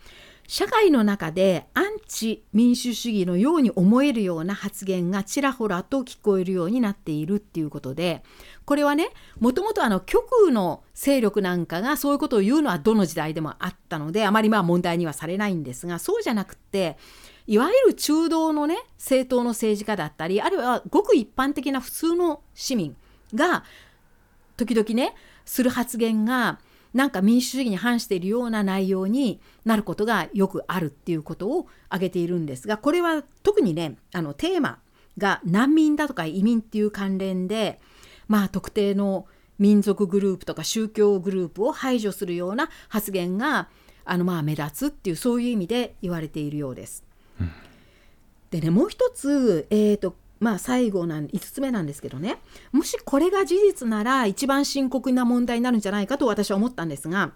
[0.46, 8.22] 社会の中でアンチ民主主義のように思えるような発言がちらほらと聞こえるようになっているっていうことで
[8.68, 9.09] これはね
[9.40, 16.98] もともと極右の勢力なんかがそういうことを言うのはどの時代でもあったのであまりまあ問題にはされないんですがそうじゃなくって
[17.46, 22.94] いわゆる中道のね政党の政治家だったりあるいはごく一般的な普通の市民
[23.35, 23.64] が
[24.59, 25.14] 時々ね
[25.46, 26.59] する発言が
[26.92, 34.78] なんか民主主義に反しているような内容になることがよくあるっていうことを挙げているんですがこれは特にねあのテーマ
[35.16, 37.81] が難民だとか移民っていう関連で
[38.28, 39.26] まあ特定の
[39.58, 43.68] 民族グループとか宗教グループを排除するような発言が
[44.04, 47.04] あのまあ目立つっていうそういう意味で言われているようです。
[47.40, 47.50] うん、
[48.50, 52.38] でねもう一つ、えーとまあ最後なん5つ目なんですけどね
[52.72, 57.32] もしこれが事実なら一番深刻な問題になるんじゃないかと私は思ったんですが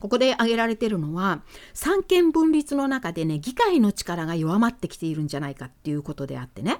[0.00, 1.42] ここで挙げられているのは
[1.74, 6.78] 三権分立の中でね議会の力が弱まってきているんじゃないかっていうことであってね。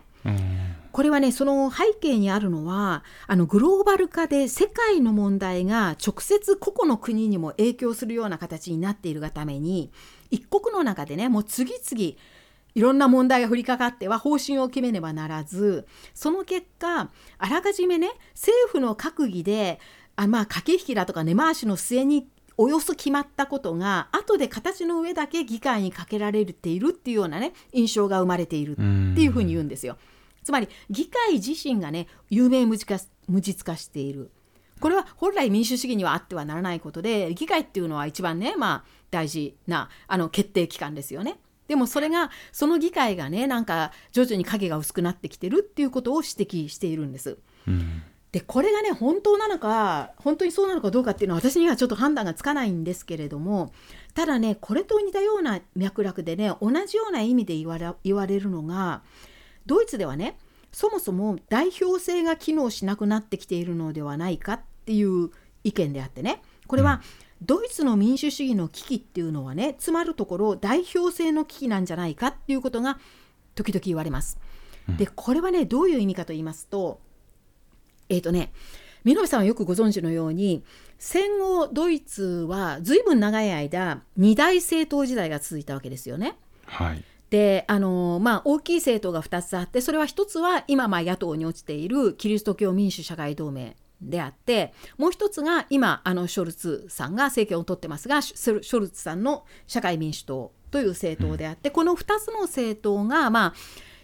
[0.98, 9.92] これはねその背景にあるのはあのグローバル化で世界の問題が直接個々の国にも影響するような形になっているがために
[10.32, 12.16] 一国の中でねもう次々
[12.74, 19.78] いろんな問題が降りかかっては方針を決めねばならずその結果あらかじめね政府の閣議で
[20.16, 29.96] あまあ駆け引きだとか根回しの末におよそ決まったことが後で形の上だけ議会にかけられているっていうようなね印象が生まれているっていうふうに言うんですよ。
[30.48, 34.30] つまり議会自身がね有名無実化無実化している。
[34.80, 41.38] これは本来民主主義にはあってはならないことで議会っていうのは一番ねまあ大事なあの決定機関ですよね。
[41.66, 47.36] でもそれがその議会がねなんか徐々に影が薄くなってきてるっていうことを指摘しているんです。
[47.66, 53.70] うん、でこれがね本当なのか本当にそうなのかどうかっていうのは私にはちょっと判断がつかないんですけれども
[54.14, 59.02] ただねこれと似たような脈絡でね同じような意味で言われ言われるのが
[59.68, 60.36] ドイツではね
[60.72, 65.30] そもそも代表制が機能しなくなってきているのではないかっていう
[65.62, 72.98] 意見であってねこれは、うんドイツの民主主義の危機っていうのはねつまるところ代表制の危機なんじゃないかっていうことが
[73.54, 74.38] 時々言われます。
[74.96, 77.00] でこれはねどういう意味かと言いますと
[78.08, 78.52] えっ、ー、とね
[79.04, 80.64] 見延さんはよくご存知のように
[80.98, 86.36] 戦後ドイツはずいぶん長い間二大政党時代が続いたわけですよね。
[86.64, 103.54] はい、であのまあ、大きい政党が2つあってそれは1つは今まあ野党に落ちているキリスト教民主社会同盟であってもう一つが今あのショルツさんが政権を取ってますがショルツさんの社会民主党という政党であって、この2つの政党がまあ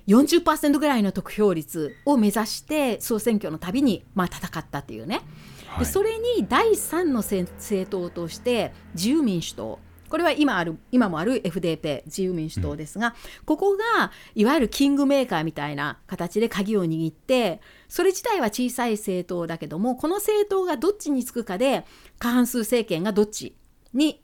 [0.06, 5.20] 40%ぐらいの得票率を目指して総選挙のたびにまあ戦ったっていうね、
[5.78, 9.78] でそれに第3の政党として自由民主党
[10.14, 13.12] これは今ある今もある FDP 自由民主党ですが、うん、
[13.46, 21.85] ここがいわゆるキングメーカーみたいな形で鍵を握ってそれ自体は小さい政党だけどもこの政党がどっちにつくかで
[22.20, 23.57] 過半数政権がどっち
[23.92, 24.20] に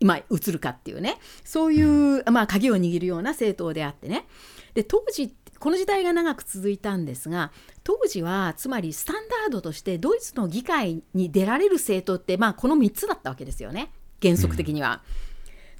[0.00, 4.24] 今移るかっていうねそういう、まあ、鍵を握るような政党であってね。
[4.72, 7.52] で当時この時代が長く続いたんですが
[7.82, 13.90] 当時はつまりスタンダードとしてドイツの議会に出られる政党って、まあ、この3つだったわけですよね。
[14.22, 15.02] 原則的には。
[15.18, 15.23] うん。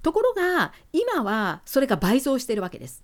[0.05, 3.03] ところが今はそれが倍増しているわけです。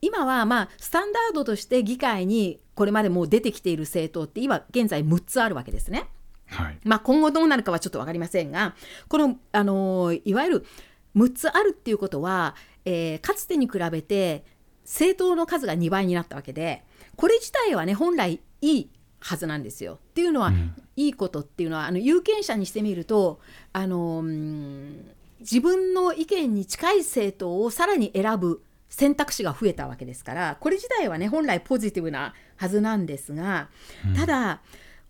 [0.00, 6.06] 今はまあスタンダードとして議会にこれまでもう出てきている政党って今現在6つあるわけですね。
[6.46, 8.74] はい、まあ今後どうなるかはちょっと分かりませんが
[9.08, 10.66] この、あのいわゆる
[11.16, 14.44] 6つあるっていうことは、えー、かつてに比べて
[14.84, 16.84] 政党の数が2倍になったわけで
[17.16, 19.94] これ自体はね本来いいはずなんですよ。
[19.94, 23.40] っていうのは、うん、いいことっていうのはあの有権者にしてみると
[23.72, 24.22] あの
[25.40, 33.70] 自分の意見に近い政党をさらに選ぶ選択肢が増えたわけですからこれ自体はね本来ポジティブなはずなんですが、
[34.16, 34.60] ただ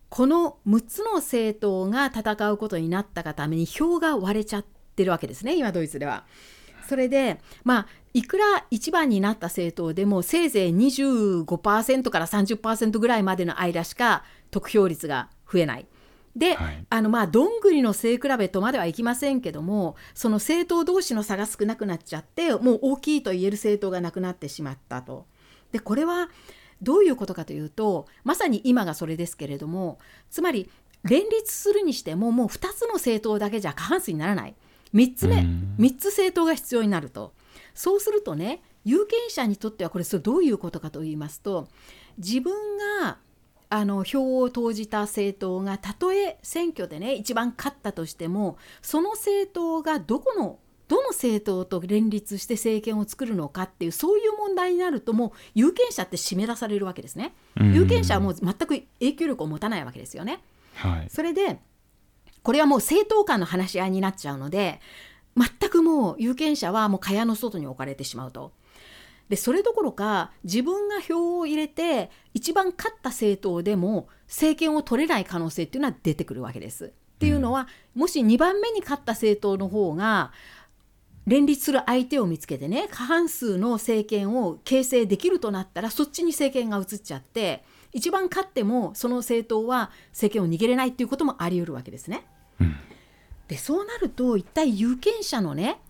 [0.09, 4.65] この6つの政党が戦うことになったがために票が割れちゃっ
[4.97, 6.25] てるわけですね今ドイツでは。
[6.89, 15.87] それでまあいくら一番になった政党でもせいぜい25%から30%ぐらいまでの間しか得票率が増えない。
[16.37, 25.27] で、はい、あのまあどんぐりの背比べとまではいきませんけどもその政党同士の差が少なくなっちゃってもう大きいと言える政党がなくなってしまったと。
[25.73, 26.29] でこれは
[26.83, 29.99] どういうことかというとまさに今がそれですけれども
[30.31, 30.71] つまり
[31.05, 34.55] 連立するにしてももう2つの政党だけじゃ過半数にならない。
[34.95, 35.37] 3つ目
[35.79, 37.33] 3つ政党が必要になると。
[37.75, 41.69] そうするとね有権者にとってはこれそれどういうことかと言いますと
[42.19, 42.53] 自分
[43.01, 43.19] が
[43.73, 57.33] あの票を投じた政党がたとえ選挙でね一番勝ったとしてもその政党がどこのどの政党と連立して政権を作るのかっていうそういう問題になるともう有権者って締め出されるわけですね。
[57.57, 58.67] 有権者はもう全く
[58.99, 60.43] 影響力を持たないわけですよね。
[60.75, 61.61] はい、それで
[62.43, 64.81] これはもう政党間の話し合いになっちゃうので
[65.37, 68.51] 全くもう有権者はもう蚊帳の外に置かれてしまうと。
[69.31, 76.87] でそれどころか自分が票を入れて一番勝った政党でも政権を取れない可能性っていうのは出てくるわけです。
[76.87, 76.89] っ
[77.21, 80.33] ていうのは、もし2番目に勝った政党の方が
[81.27, 87.63] 連立する相手を見つけてね過半数の政権を形成できるとなったらそっちに政権が移っちゃって
[87.93, 92.27] 一番勝ってもその政党は政権を握れないっていうこともあり得るわけですね。
[92.59, 92.75] うん、
[93.47, 95.81] でそうなると一体有権者のね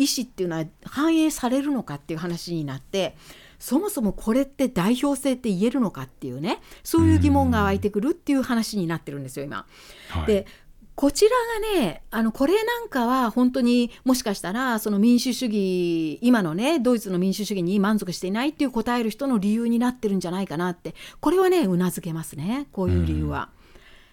[0.00, 3.16] 意思っていうのは反映されるのかっていう話になって
[3.58, 9.66] そもそもこれって代表性って言えるのかっていうねそういう疑問が湧いてくるっていう話になってるんですよ今。
[10.08, 10.46] はい、で
[10.94, 11.30] こちら
[11.76, 23.50] がねあのこれなんかは本当にもしかしたらその民主主義今のねドイツの民主主義に満足していないっていう答える人の理由になってるんじゃないかなってこれはねうなずけますねこういう理由は。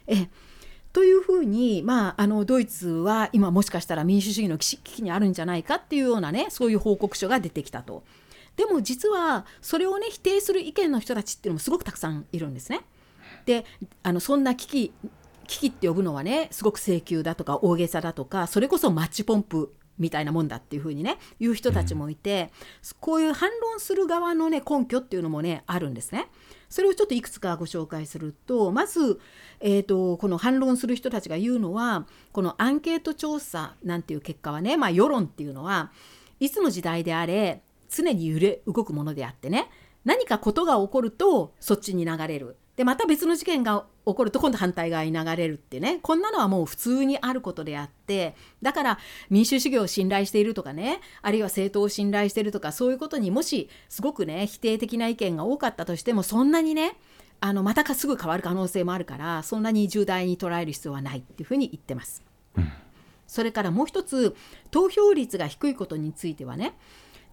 [0.07, 0.27] え
[0.93, 8.03] というふうに、まあ、あのドイツは今もしかしたら民主主義の危機にあるんじゃないかっていうようなねそういう報告書が出てきたと。
[8.55, 12.81] でも実はそれをね否定する意見の人たちっていうのもすごくたくさんいるんですね。
[13.45, 13.65] で
[14.03, 14.93] あのそんな危機
[15.47, 22.51] 危機って呼ぶのはねすごく請求だとか大げさだとかそれこそマッチポンプみたいなもんだっていうふうにね言う人たちもいて、
[22.83, 26.27] うん、こういう反論する側のね根拠っていうのもねあるんですね。
[26.69, 29.19] それをちょっといくつかご紹介するとまず、
[29.59, 35.91] えーと、この反論する人たちが言うのはこのアンケート調査なんていう結果はね、まあ、世論っていうのは
[36.39, 39.69] いつの時代であれ常に揺れ動くものであってね
[40.03, 42.55] 何かことが起こるとそっちに流れる。
[42.77, 48.99] でまた別の事件が起こると今度反対側に流れるってねこんなのはもう普通にあることであってだから
[49.31, 56.95] 民主主義を信頼しているとかねあるいは政党を信頼しているとかそういうことにもしすごくね否定的な意見が多かったとしてもそんなにね
[57.39, 62.23] あのまたすぐ変わる可能性もあるからそんなに重大に捉える必要はないっていうふうに言ってます。
[62.55, 62.71] うん、
[63.27, 64.35] それからもう一つ
[64.69, 66.73] 投票率が低いことについてはね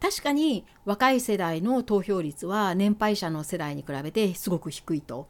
[0.00, 5.28] 確かに若い世代の投票率は年配者の世代に比べてすごく低いと。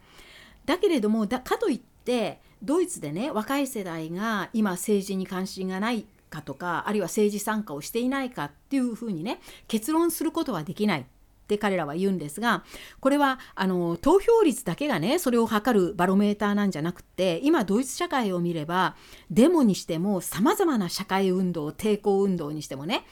[0.67, 12.65] だけれどもだかといってドイツでね若い世代が今政治に関心がないかとかあるいは政治参加をしていないかっていうふうにね結論することはできないって彼らは言うんですが
[13.01, 18.97] これはあの投票率だけがねそれを測るバロメーターなんじゃなくて今ドイツ社会を見れば
[19.31, 23.05] デモにしてもさまざまな社会運動抵抗運動にしてもね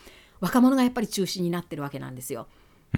[0.42, 2.48] 若者がやっぱり中心になってるわけなんですよ。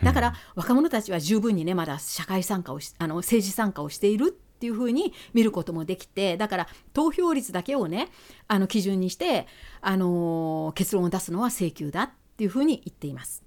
[0.03, 8.09] だから若者たちは十分にねまだ社会参加をあの政治参加をしているっていうふうに見ることもできてだから投票率だけをね
[8.49, 9.47] あの基準にして、
[9.83, 13.45] あのー、結論を出すのは請求だっていうふうに言っています。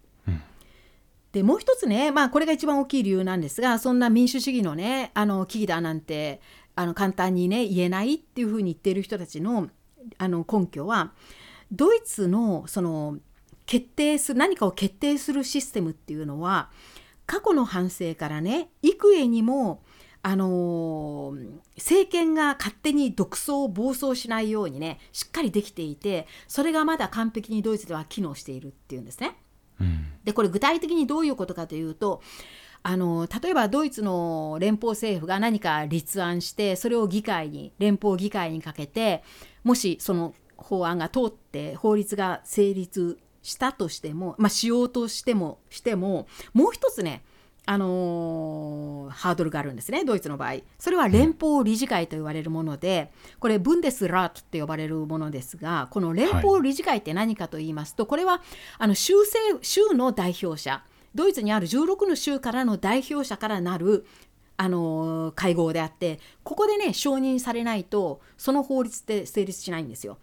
[1.33, 6.39] でもう一つね、まあ、これが一番大きい理由なんですがそんな民主主義のねあの危機だなんて
[6.75, 9.69] あの簡単にね言えないっていうふうに言っている人たちの
[10.17, 11.11] あの根拠は
[11.71, 13.17] ドイツのその
[13.67, 16.71] 決定する何かを決定するシステムっていうのは
[17.27, 19.83] 過去の反省からね幾重にも
[20.23, 29.37] あのー、政権が勝手に独走暴走しないようにねしっかりできていてそれがまだ完璧にドイツでは機能しているっていうんですね。
[29.79, 32.21] うん、でこれ具体的にどういうことかというと
[32.81, 39.23] あの例えばドイツの連邦政府が何か立案してそれを議会に連邦議会にかけて
[39.63, 47.23] もしその法案が通って法律が成立したとしても、まあ、しようとしてもしてももう一つね
[47.65, 50.55] あのー、ハードルがあるんですねドイツの場合。
[50.79, 58.41] それは連邦理事会と言われるものでこれブンデスラートって呼ばれるものですがこの連邦理事会って何かと言いますと、はい、これは
[58.77, 60.83] あの州政州の代表者。
[61.15, 64.05] ドイツにある16の州からの代表者からなる
[64.57, 70.17] あのー、会合であってここでね承認されないとその法律って成立しないんですよ。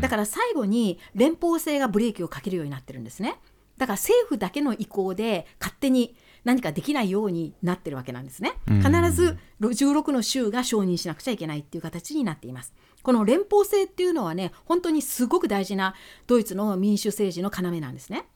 [0.00, 3.38] だから最後に連邦政がブレーキをかけるようになってるんですね。
[3.76, 8.54] だから政府だけの意向で勝手に何かできないようになってるわけなんですね。
[8.66, 12.74] 必ず16の州が承認しなくちゃいけないっていう形になっています。
[13.02, 15.94] この連邦制っていうのはね本当にすごく大事な
[16.26, 18.26] ドイツの民主政治の要なんですね。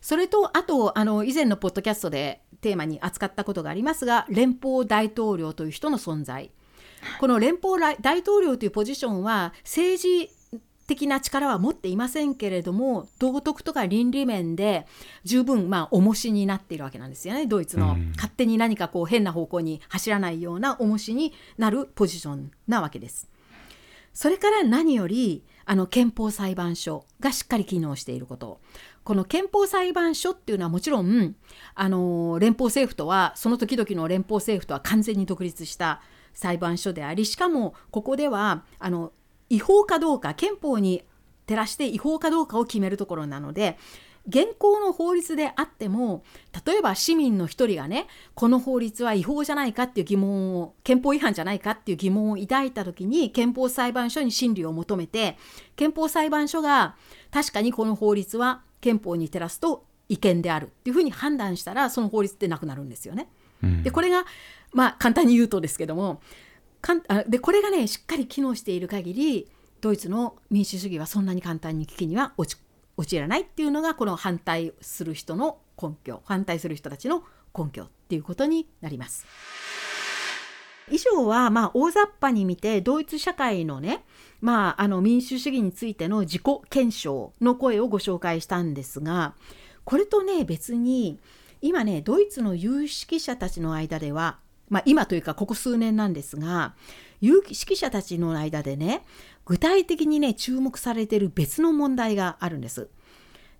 [0.00, 6.50] それとあとあの以前のポッドキャストでテーマに扱ったことがありますが連邦大統領という人の存在
[7.20, 10.30] この連邦大統領というポジションは政治
[10.88, 14.86] 的な力は持っていませんけれども道徳とか倫理面で
[15.22, 17.46] 十分まあ重しになっているわけなんですよね。
[17.46, 23.28] ドイツの、勝手に何かこう変な方向に走らないような重しになるポジションなわけです。
[24.14, 28.60] それから何よりあの憲法裁判所がしっかり機能していること。
[29.04, 31.36] この憲法裁判所っていうのはもちろん
[31.74, 36.02] あの連邦政府とはその時々の連邦政府とは完全に独立した
[36.34, 39.12] 裁判所でありしかもここではあの
[39.50, 41.04] 違法かどうか憲法に
[41.46, 43.78] 照らして違法かどうかを決めるところなので
[44.28, 46.22] 現行の法律であっても
[46.66, 55.38] 例えば市民の一人がねこの法律は違法じゃないかっていう疑問を憲法違反じゃないかっていう疑問を抱いた時に憲法裁判所に審理を求めて
[55.76, 56.94] 憲法裁判所が
[57.30, 63.28] 確かにこの法律は憲法に照らすと違憲であるっていうふうに判断したらその法律ってなくなるんですよね。
[63.62, 64.24] うん、でこれが
[64.72, 66.20] まあ簡単に言うとですけども
[66.80, 69.50] かんあでこれがねしっかり機能している限り
[69.80, 72.60] ドイツの民主主義はそんなに簡単に危機には落ち
[72.96, 77.22] 陥らないっていうのがこの反対する人の根拠反対する人たちの
[77.56, 79.26] 根拠っていうことになります。
[80.90, 84.04] 以上はまあ大雑把に見てドイツ社会のね、
[84.40, 89.34] まあ、あの民主主義についての自己検証の声をご紹介したんですが
[89.84, 91.18] これとね別に
[91.60, 96.74] 今ねドイツの有識者たちの間ではまあ、今というかここ数年なんですが
[97.20, 99.02] 有識者たちの間でね
[99.44, 102.88] 具体的にね注目されてる別の問題があるんです。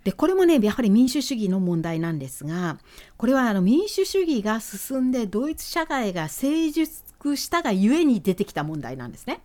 [0.04, 2.78] でこれもねやはり民主主義の問題なんですが
[3.16, 9.40] これはあの民主主義が進んでドイツ社会が成熟したがゆえに出てきた問題なんですね。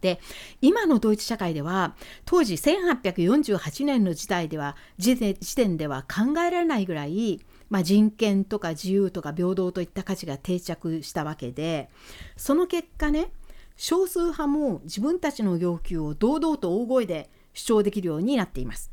[0.00, 0.18] で
[0.62, 1.94] 今のドイツ社会では
[2.24, 5.16] 当時1848年の時代では時
[5.56, 7.40] 点では考えられないぐらい
[7.70, 11.88] まあ、人権とか自由とか平等といった価値が定着したわけで
[12.36, 13.32] その結果ね
[13.76, 18.92] 少数派も自分たちの要求を堂々と大声で主張できるようになっています。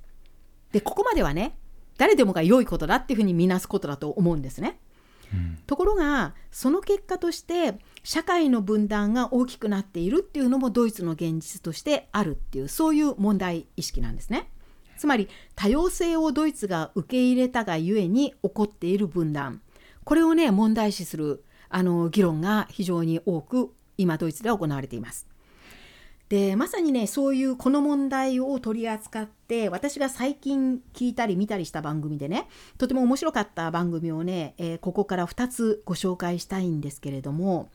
[0.72, 1.58] でここまではね
[1.98, 4.80] 誰でもが良いことだっていうふうに見なすことだと思うんですね。
[5.34, 14.50] うん、ところがその結果として社会の分断が大きくなっているっていうのもドイツの現実としてあるっていうそういう問題意識なんですね。
[14.98, 19.62] つまり多様性をドイツが受け入れたがゆえに起こっている分断
[20.04, 25.28] これをね問題視するあの議論が非常に多く今ドイツでは行われています。
[26.30, 37.70] でまさにねそういうこの問題を取り扱って私が最近聞いたり見たりした番組でねとても面白かった番組をね、えー、ここから2つご紹介したいんですけれども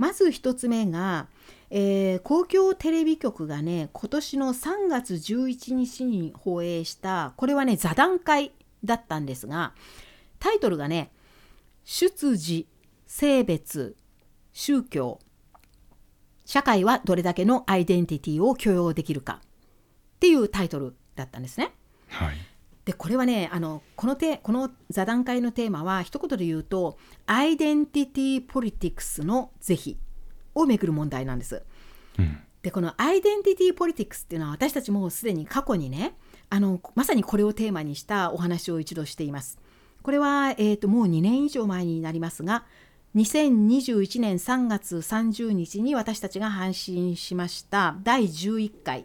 [0.00, 1.28] まず1つ目が
[1.70, 8.52] えー、公共テレビ局がね今年の3月11日に放映したこれはね座談会
[8.84, 9.72] だったんですが
[10.40, 11.12] タイトルがね
[11.84, 12.66] 「出自
[13.06, 13.96] 性別
[14.52, 15.20] 宗教
[16.44, 19.40] 社会はどれだけのアイデンティティを許容できるか」
[20.16, 21.72] っていうタイトルだったんですね。
[22.08, 22.49] はい
[22.90, 29.96] でこれはねあのこのてこの座談会のテーマは一言で言うとアイデンティティポリティクスの是非
[30.56, 31.62] をめぐる問題なんです。
[32.18, 36.16] うん、でこのアイデンティティポリティクスっていうのは私たちもすでに過去にね
[36.48, 39.60] あのまさにこれをテーマにしたお話を一度しています。
[40.02, 42.64] これは、えーと、もう2年以上前になりますが
[43.14, 49.04] 2021年3月30日に私たちが配信しました第11回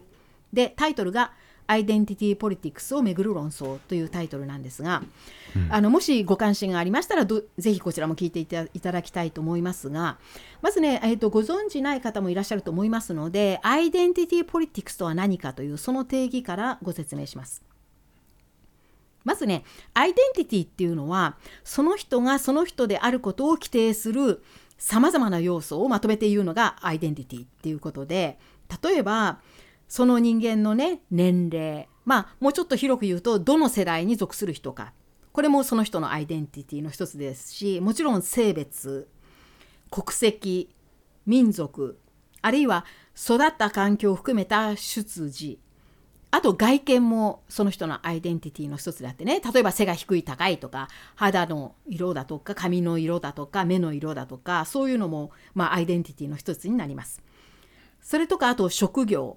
[0.52, 1.30] でタイトルが
[1.66, 5.02] 「アイデンティティ・ポリティクスをめぐる論争というタイトルなんですが、
[5.54, 10.18] うん、あのもしご関心がありましたらぜひこちらも聞いていただきたいと思いますが
[10.62, 17.62] まずね、えーと、ご存じない方もいらっしゃると思いますのでアイデンティティ・ポリティクスとは何かというその定義からご説明します。
[19.24, 24.44] まずねアイデンティティっていうのはその人がその人であることを規定する
[24.78, 28.38] さまざまな要素をまとめて言うのがアイデンティティっていうことで
[28.82, 29.40] 例えば
[29.88, 31.88] その人間のね年齢。
[32.04, 34.92] まあもうちょっと広く言うとどの世代に属する人か。
[35.32, 39.06] これもその人のアイデンティティの一つですしもちろん性別
[39.90, 40.70] 国籍
[41.26, 41.98] 民族
[42.40, 45.58] あるいは育った環境を含めた出自
[46.30, 49.40] あと外見もその人のアイデンティティの一つであってね。
[49.40, 57.22] 例えば背が低い高いとか肌の色だとか髪の色だとか目の色だとかそういうのも、まあ、アイデンティティの一つになります。
[58.00, 59.36] それとかあと職業。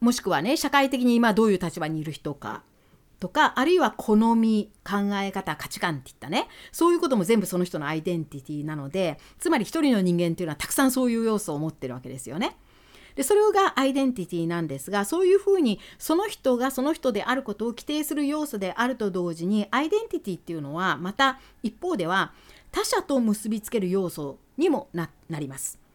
[0.00, 2.62] もしくはね社会的に今どういう立場にいる人か
[3.18, 12.56] とかあるいは好み考え方価値観っていったねそういうことも全部その人のアイデンティティなのでつまり一人の人間っていうのはたくさんそういう要素を持ってるわけですよね。
[13.14, 22.34] でそれがアイデンティティなんですがそういうふうにその人がその人であることを規定する要素であると同時にアイデンティティっていうのはまた一方では
[22.70, 25.85] 他者と結びつける要素にもなります。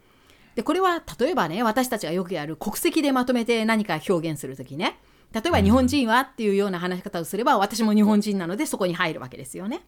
[0.56, 5.00] でこれは例えばね私たちがよくやる国籍でまとめて何か表現する時ね
[5.34, 9.82] 例えば日本人はっていうような話し方をすれば私も日本人なのでそこに入るわけですよね。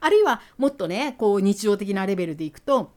[0.00, 2.92] あるいはもっとねこう日常的なレベルでいくと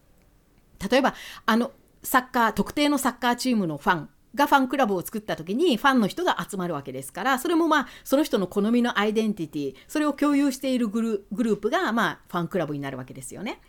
[0.90, 1.72] 例えばあの
[2.04, 13.60] サッカー特定のサッカーチームのファンがファンクラブを作った時にファンの人が集まるわけですからそれもまあその人の好みのアイデンティティそれを共有しているグルグループがまあファンクラブになるわけですよね。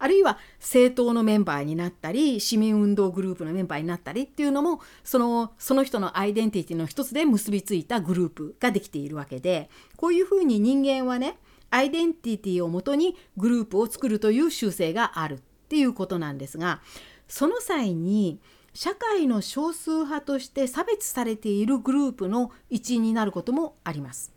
[0.00, 11.36] あるいは政党のメンバーになったり市民運動グループのメンバーになったりっていうのもそのその人のアイデンティティの一つで結びついたグループができているわけでこういうふうに人間はね
[11.68, 15.38] アイデンティティをもとにグループを作るという習性があるっ
[15.68, 16.80] ていうことなんですが
[17.28, 18.40] その際に
[18.72, 24.32] 社会の少数派として差別されているグループの一員になることもあります。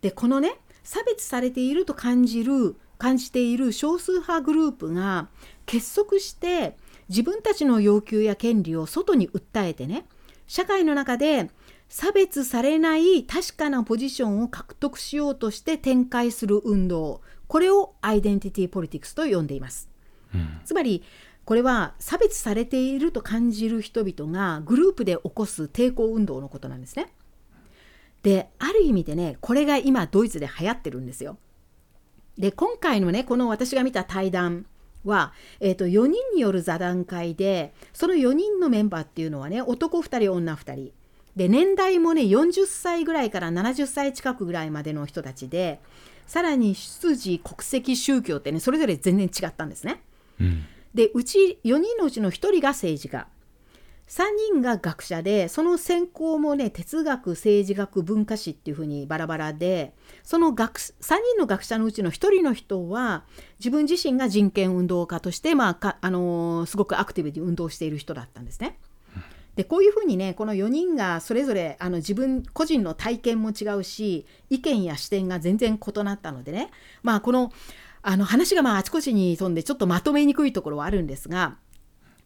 [0.00, 5.28] でこのね差別されていると感じる感じている少数派グループが
[5.66, 6.74] 結束して
[7.10, 10.06] 自分たちの要求や権利を外に訴えてね
[10.46, 11.50] 社会の中で
[11.90, 19.90] 差別されない確かなポジションを獲得しようとして展開する運動これをアイデンティティポリティクスと呼んでいます、
[20.34, 21.02] うん、つまり
[21.44, 27.12] これは差別されていると感じる人々がグループで起こす抵抗運動のことなんですね。
[28.22, 31.36] である意味でねこれが今ドイツで流行ってるんですよ
[32.38, 34.66] で今回のねこの私が見た対談
[35.04, 40.92] は、えーと、4人による座談会でその4人のメンバーっていうのはね男2人女2人。
[41.36, 45.80] で年代もね40歳ぐらいから70歳近くぐらいまでの人たちで
[46.28, 50.00] さらに出自国籍宗教ってねそれぞれ全然違ったんですね。
[50.40, 50.64] うん、
[50.94, 53.26] でうち4人のうちの1人が政治家
[54.08, 63.24] 3人が学者でその専攻もね哲学政治学文化史っていうふうにバラバラでその学3人の学者のうちの1人の人は
[63.58, 68.78] 自分自身が人権運動家として、まああのー、すごくアクティブに運動している人だったんですね。
[69.56, 76.70] でこういうふうにねこの4人がそれぞれあの自分個人の体験も違うし意見や視点が全然異なったのでね
[77.04, 77.52] まあこの
[78.02, 81.56] あの話がまああちこちに飛んでちょっとまとめにくいところはあるんですが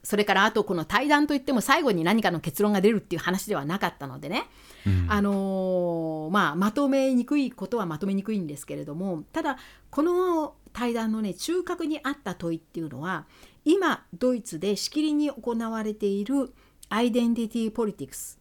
[0.08, 4.46] それからあとこの対談といっても最後に何かの結論が出るっていう話ではなかったのでね、
[4.86, 9.58] うん、あのー、まあ、まとめにくいことはまとめにくいんですけれどもただ
[9.90, 13.26] この対談のね中核にあった問いっていうのは
[13.66, 16.54] 今ドイツでしきりに行われている
[16.88, 18.38] アイデンティティポリティクス。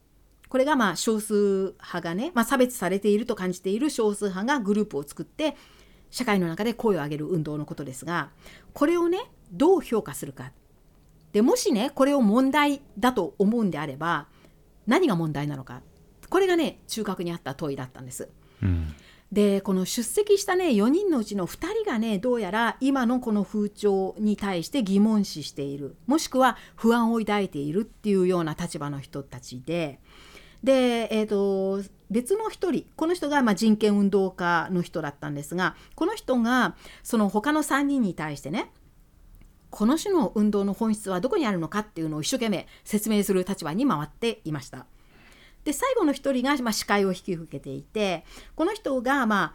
[0.47, 5.57] これがまあ少数派がね、まあ、差別されていると感じている少数派がグループを作って
[6.11, 8.29] 社会の中で声を上げる運動のことですが
[8.71, 9.19] これをね
[9.51, 10.53] どう評価するか
[11.33, 14.27] でもしねこれを問題だと思うんであれば
[14.85, 15.81] 何が問題なのか。
[16.29, 18.29] これがね中核にあった問いだったんです。
[18.61, 18.93] うん。
[19.31, 25.95] でこの出席したね4人のうちの2人がねどうやら今のこの風潮に対して疑問視している。
[26.05, 29.99] もしくは不安を抱いているっていうような立場の人たちで。
[30.63, 38.71] で、えーと、別の1人この人がま人権運動家の人だったんですがこの人がその他の3人に対してね
[39.69, 44.85] この種の運動の本質はどこにあるのかっていうのを一生懸命説明する立場に回っていました。
[45.63, 48.23] で最後の一人が、まあ、司会を引き受けていて
[48.55, 49.53] この人がまあ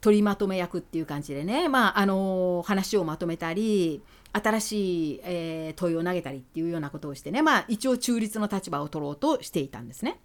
[0.00, 10.20] 取りまとめ役っていう感じでね、まああの話をまとめたり新しい、えー、問いを投げたりっていうようなことをしてね、まあ、一応中立の立場を取ろうとしていたんですね。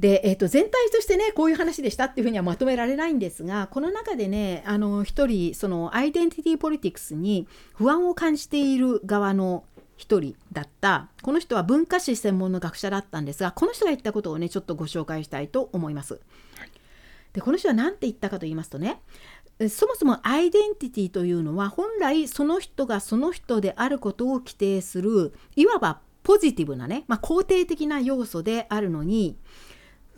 [0.00, 9.64] で、えー、と全体としてねこういう話でしたっていうふうにはまとめられないんですがこの中でねあの一人そのアイデンティティポリティクスに不安を感じている側の
[9.98, 16.18] 一人だったこの人は文化史専門の学者だったんですがこの人が言ったことをねちょっとご紹介したいと思います。
[17.34, 19.02] でこの人は何て言ったかと言いますとね
[19.68, 29.36] そもそもアイデンティティというのは本来その人がその人であることを規定するいわばポジティブなね、まあ、肯定的な要素であるのに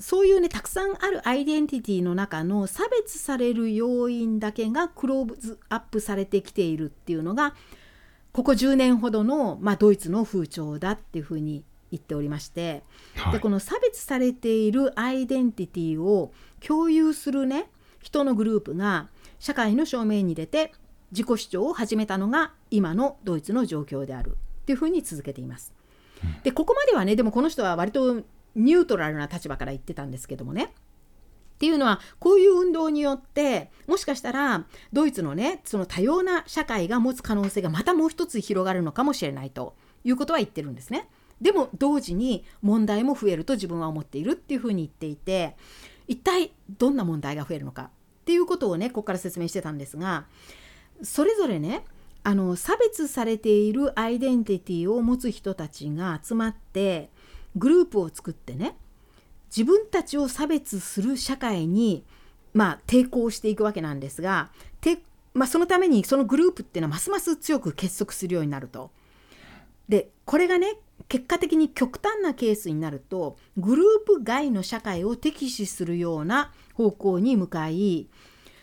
[0.02, 7.54] そういうねたくさんあるアイデンティティの中の差別される要因だけがクローズアップされてきているっていうのが
[8.32, 12.82] ここ10年ほどの、まあ、ドイツの風潮だっていうふうに言っておりまして、
[13.14, 20.72] はい、でこの差別されているアイデンティティを共有するね人のグループが社会の正面に出て
[21.12, 24.30] 自己主張を始めたのが今のドイツの状況である
[24.62, 25.72] っていうふうに続けています。
[26.42, 28.22] でここまではねでもこの人は割と
[28.54, 30.64] ニュートラルな立場から言ってたんですけどもね。
[30.64, 30.68] っ
[31.62, 41.08] ていうのはこういう運動によってもしかしたらドイツのねその多様な社会が持つ可能性がまたもう一つ広がるのかもしれないということは言ってるんですね。
[41.40, 45.56] でも同時に問題も増えると自分は思っているっていうふうに言っていて
[46.08, 47.90] 一体どんな問題が増えるのか
[48.22, 50.26] っていうことをねここから説明してたんですが
[51.02, 51.84] それぞれね
[52.24, 57.10] あの差別されているアイデンティティを持つ人たちが集まって
[57.56, 58.76] グループを作ってね
[59.54, 62.04] 自分たちを差別する社会に、
[62.54, 64.50] まあ、抵抗していくわけなんですが
[65.34, 68.90] まあ、そのためにそのグループっていうのはますます強く結束するようになると。
[69.88, 70.76] でこれがね
[71.08, 78.08] 結果的に極端なケースになるとグループ外の社会を敵視するような方向に向かい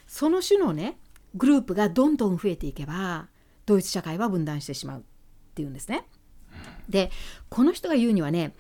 [0.08, 0.98] その種のね
[1.36, 3.28] グループがどんどん増えていけば
[3.66, 5.04] ドイツ社会は分断してしまうっ
[5.54, 6.06] ていうんですね。
[6.88, 7.12] で
[7.50, 8.56] この人が言うにはね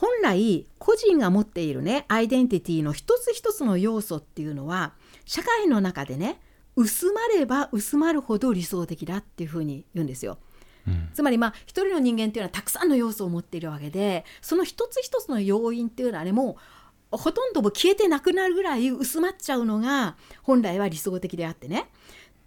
[0.00, 4.94] 本来個人が持っているねアイデンティティの一つ一つの要素っていうのは
[5.26, 6.40] 社会の中でね
[6.74, 10.38] 薄まれば薄まるほど理想的だっていうふうに言うんですよ。
[10.88, 16.56] うん、つまりまあ一人の人間っていうのはたくさんの要素を持っているわけでその一つ一つの要因っていうのはねも
[17.12, 21.90] うほとんども消えてなくなるぐらい薄まっちゃうのが本来は理想的であってね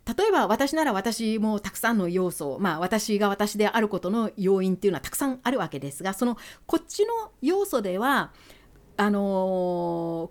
[0.06, 8.32] 例えば私なら私もたくさんの要素まあ私が私であることの要因っていうのはたくさんあるわけですがそのこっちの要素では
[8.98, 9.24] あのー、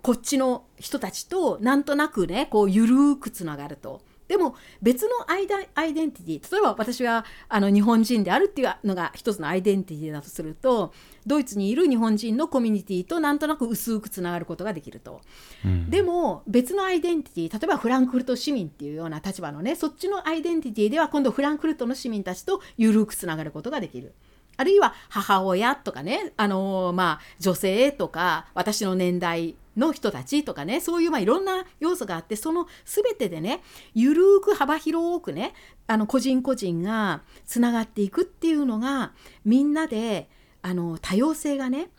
[0.05, 4.01] こっちの人たちとなんとなくねこう緩くつながると。
[4.33, 10.91] でも別のアイアイデンティティ例えば私はあの日本人であるっていうのが一つのアイデンティティだとすると
[11.27, 15.21] ドイツにいる日本人のコミュニティとなんとなく薄くつながることができると、
[15.63, 24.15] うん、でも別のアイデンティティ例えばフランクフルト市民っていうような立場のねそっちのアイデンティティでは今度フランクフルトの市民たちと緩くつながることができる。
[24.57, 33.61] あるいは母親とかね、あの、まあ、女性とか私の年代の人たちとかねそういうまあいろんな要素があってその全てでね
[33.93, 35.53] ゆるく幅広くね
[35.87, 39.13] あの個人個人がつながっていくっていうのが
[39.45, 40.29] みんなで
[40.61, 41.89] あの多様性がね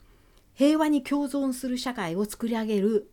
[0.53, 3.09] 平和に共存する社会を作り上げる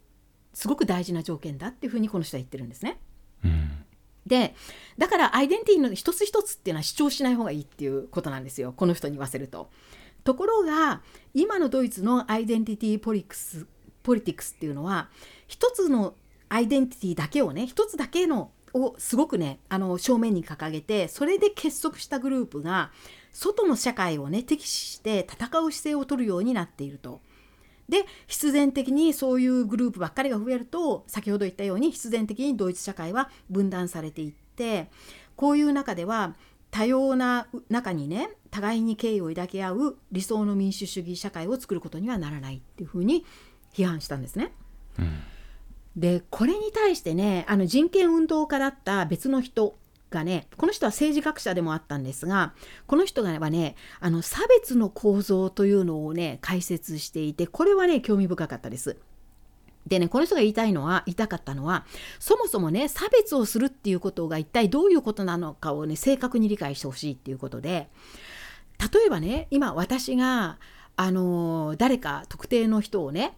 [0.54, 3.00] すごく大事な条件だっていうふうにこの人は言ってるんですね。
[3.44, 3.84] うん、
[4.26, 4.54] で
[4.98, 9.70] だからアイデンティティの一つ一つっていうのは主張しない方がいいっていうことなんですよこの人に言わせると。
[10.24, 11.02] ところが
[11.34, 13.66] 今のドイツのアイデンティティポリクス
[14.04, 15.08] ポリティクスっていうのは
[15.48, 16.14] 一つの
[16.48, 22.92] アイデンティティだけをね一つだけのをすごくねあの正面に掲げてそれで結束したグループが
[23.32, 27.20] 外の社会をね敵視して戦う姿勢を取るようになっていると。
[27.92, 34.88] で必然的にそういうグループばっかりが増えると先ほど言ったように必然的にドイツ社会は分断されていって
[35.36, 36.34] こういう中では
[36.70, 43.26] 多様な中にね互いに敬意を抱き合う理想の民主主義社会を作ることにはならないっていうふうに
[43.74, 44.52] 批判したんですね。
[44.98, 45.20] うん
[45.94, 49.76] でこれに対してねあの人権運動家だった別の人
[50.12, 52.54] がねこの人は政治学者でもあったんですが
[52.86, 58.96] この人がねあの差別の構造というのをね解説していてこれはね興味深かったです。
[59.86, 61.86] でねこの人が言いたいのは言いたかったのは
[62.20, 67.88] そもそもね差別をするっていうことが一体どういうことなのかをね正確に理解してほしいっていうことで
[68.92, 70.58] 例えばね今私が
[70.96, 73.36] あの誰か特定の人をね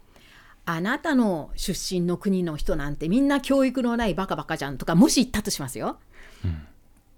[0.65, 5.99] あなたの出身の国の人なんてみんな教育のないバカバカじゃんとかもし言ったとしますよ。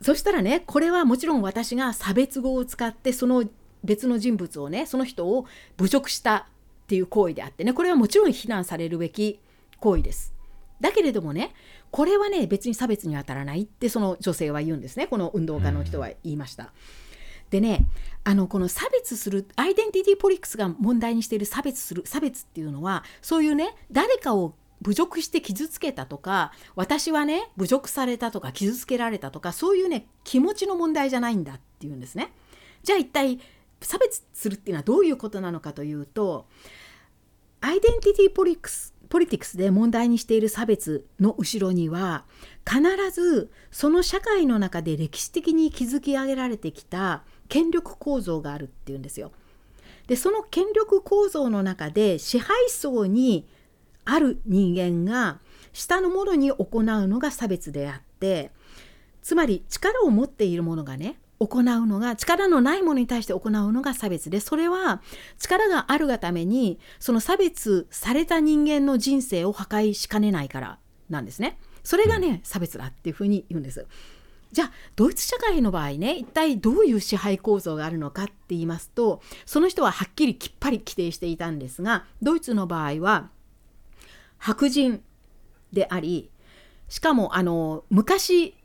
[0.01, 3.45] そしたらねこれはもちろん私が差別語を使ってその
[3.84, 5.45] 別の人物をねその人を
[5.78, 6.43] 侮辱したっ
[6.88, 9.39] ていう行為であってねこれはもちろん非難されるべき
[9.80, 10.34] 行為です。
[10.80, 11.53] だけれどもね
[11.89, 16.71] これはね別に差別には当たらないってその女性は言うんですねこの運動家の人は言いました。
[17.49, 17.86] でね
[18.23, 32.34] あのこの差別するアイデンティティポリックスが問題にしている差別する差別っていうのはそういうね誰かを侮辱して傷つけたとか私はね侮辱されたとか傷つけられたとかそういうね気持ちの問題じゃないんだっていうんですね。
[32.84, 33.39] じゃあ一体
[33.82, 36.47] 差別するっていうのはどういうことなのかというと
[37.61, 42.25] アイデンティティポリクスポリティクスで問題にしている差別の後ろには
[42.67, 49.32] 必ずその社会の中で歴史的に築き上げられてきた権力構造があるっていうんですよ。
[50.07, 53.47] でその権力構造の中で支配層に
[54.09, 55.39] ある人間が
[55.73, 58.51] 下の者に行うのが差別であって
[59.21, 65.01] つまり力を持っている者がね行うのが力のないものに対して行うのが差別でそれは
[65.37, 70.79] 力があるがためにその差別された人間の人生を破壊しかねないから
[71.09, 71.57] なんですね。
[71.83, 73.85] それがね差別だっていうふうに言うんです。
[74.51, 83.29] じゃあドイツ社会の場合ね一体どういう支配構造があるのかって言いますとその人ははっきりきっぱり規定していたんですがドイツの場合は
[84.38, 85.01] 白人
[85.71, 86.31] であり
[86.89, 88.55] しかもあの昔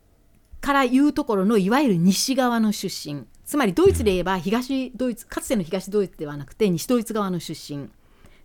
[0.61, 3.27] から言うところのいわゆる西側の出身。
[3.45, 7.91] つまりドイツで言えば東ドイツかつての東ドイツではなくて西ドイツ側の出身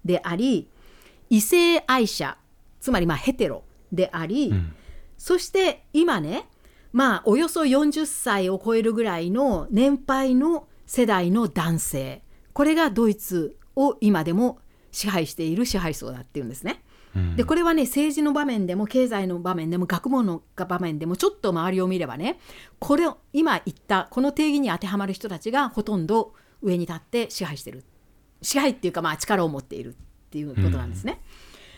[0.04, 0.68] であり
[1.30, 2.38] 異性愛者
[2.82, 3.64] つまりまあヘテロ
[3.94, 4.74] であり、うん、
[5.18, 6.50] そして今ね
[6.92, 12.24] まあおよそ40歳を超えるぐらいの年配の世代の男性。
[12.54, 14.60] これがドイツを今でも
[14.92, 16.82] 支配している支配層だっていうんですね。
[17.36, 22.40] でこれはね政治の場面でも経済の場面でも学問の場面でもちょっと周りを見ればね
[22.80, 27.84] これを今言ったこの定義に当てはまる人たちがほとんど上に立って支配してる
[28.42, 31.22] 支配っていうかまあ力を持っているっていうことなんですね。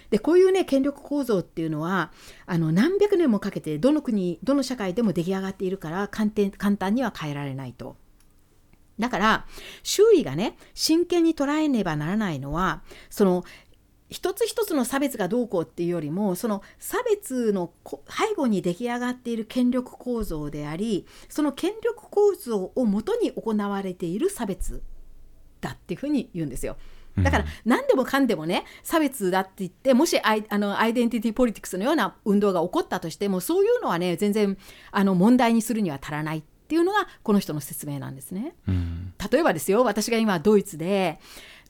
[0.10, 2.12] でこういうね権力構造っていうのは
[2.48, 7.96] あの何百年もかけてどの国どの社会でも出来上がっているから簡単簡単には変えられないと。
[8.98, 9.46] だから
[9.82, 13.46] 周囲がね真剣に捉えねばならないのはその
[14.10, 24.82] 一つ一つの差別がどうこうっていうよりもその差別の背後に出来上がっている権力構造でありその権力構造をもとに行われている差別
[25.62, 26.78] だっていうふうに言うんですよ。
[27.18, 34.58] だから何でもかんでもね差別だって言ってもしアイあのアイデンティティポリティクスのような運動が起こったとしてもそういうのはね全然
[34.92, 38.56] あの問題にするには足らないっていうのがこの人の説明なんですね。
[38.68, 41.20] うん、例えばですよ私が今ドイツで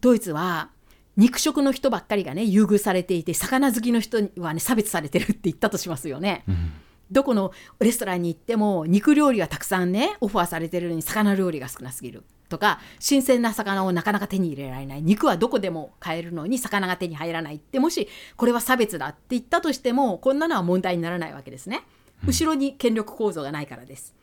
[0.02, 0.70] ドイツは
[1.18, 6.44] 肉食の人ばっかりがね優遇されていて魚好きの人はね差別されてるって言ったとしますよね。
[6.48, 6.72] うん
[7.12, 18.08] どこのレストランに行っても肉料理はたくさんねオファーされてるのに魚料理が少なすぎるとか新鮮な魚をなかなか手に入れられない肉はどこでも買えるのに魚が手に入らないってもし
[18.38, 21.84] これは差別だって言ったとしてもこんなのは問題にならないわけですね。
[22.26, 24.14] 後ろに権力構造がないからです。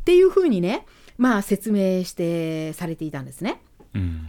[0.00, 0.86] っていうふうにね
[1.18, 3.60] まあ説明してされていたんですね。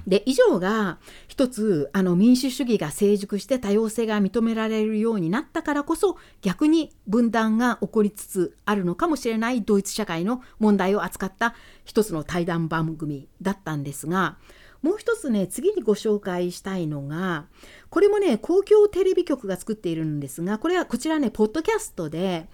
[0.05, 11.55] で以上が一つあの民主主義が成熟して多様性が認められるようになったからこそ逆に分断が起こりつつあるのかもしれないドイツ社会の問題を扱った
[11.86, 14.38] 一つの対談番組だったんですが
[14.82, 17.45] もう一つね次にご紹介したいのが
[17.89, 22.47] これもね公共テレビ局が作っているんですがこれはこちらねポッドキャストで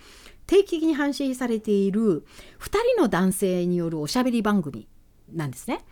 [0.48, 2.22] 定期的に配信されている
[2.60, 4.88] 2人の男性によるおしゃべり番組
[5.32, 5.86] なんですね。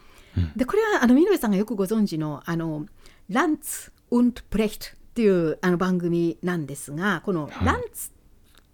[0.56, 2.86] でこれはあの緑さんがよくご存知のあの
[3.30, 8.12] ランツ・ウント・プレヒトっていうあの番組なんですがこのランツ、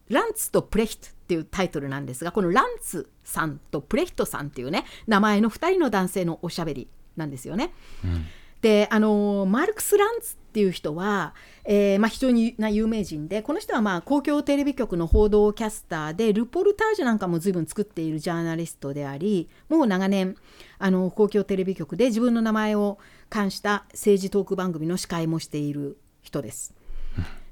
[0.10, 7.74] ランツとプレヒトっていうタイトルなんですがこのランツさんとプレヒトさんっていうね名前の2人の男性のおしゃべりなんですよね。
[8.04, 8.26] うん
[8.62, 11.36] であのマルクス・ランツっていう人は、
[11.66, 20.36] えーまあ、非常にな有名人でこの人は、まあ、公共テレビ局の報道キャスターでルポルタージュなんかも随分作っているジャーナリストでありもう長年
[20.80, 22.98] あの公共テレビ局で自分の名前を
[23.30, 26.74] 冠した政治トーク番組の司会もしている人です。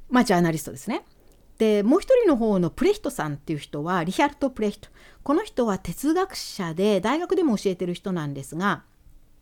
[0.09, 1.05] まあジャーナリストですね。
[1.57, 4.89] でもう一人の方のプレヒトさんっていう人はリヒャルト・プレヒト
[5.23, 8.83] この人は哲学者で大学でも教えてる人なんですが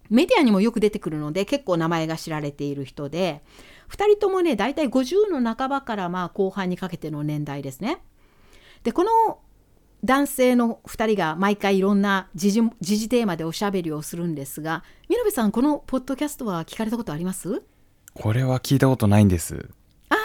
[0.09, 3.41] メディアにもよく出てくるので結構名前が知られている人で
[3.89, 8.01] 2人ともね大体50の半ばからまあ後半にかけての年代ですね。
[8.83, 9.39] でこの
[10.03, 17.63] 男性の2人が毎回いろんな時事時事テーマでおしゃべりをするんですがみのべさんこのポッドキャストは聞かれたことあります？
[18.13, 19.69] これは聞いたことないんです。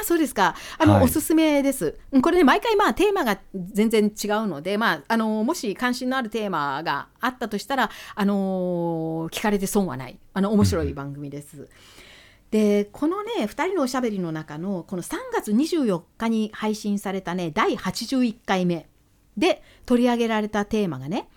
[0.01, 1.99] あそうですかあの、はい、おすすめです。
[2.23, 11.59] これね毎回まあテーマが全然違うので、まあ、あのもし関心のあるテーマがあったとしたら、あの聞かれて損はないあの面白い番組です。
[11.59, 11.69] うん
[12.51, 18.89] でこのね2人のおしゃべりの中のこの3月24日に配信されたね第81回目
[19.37, 21.29] で取り上げられたテーマがね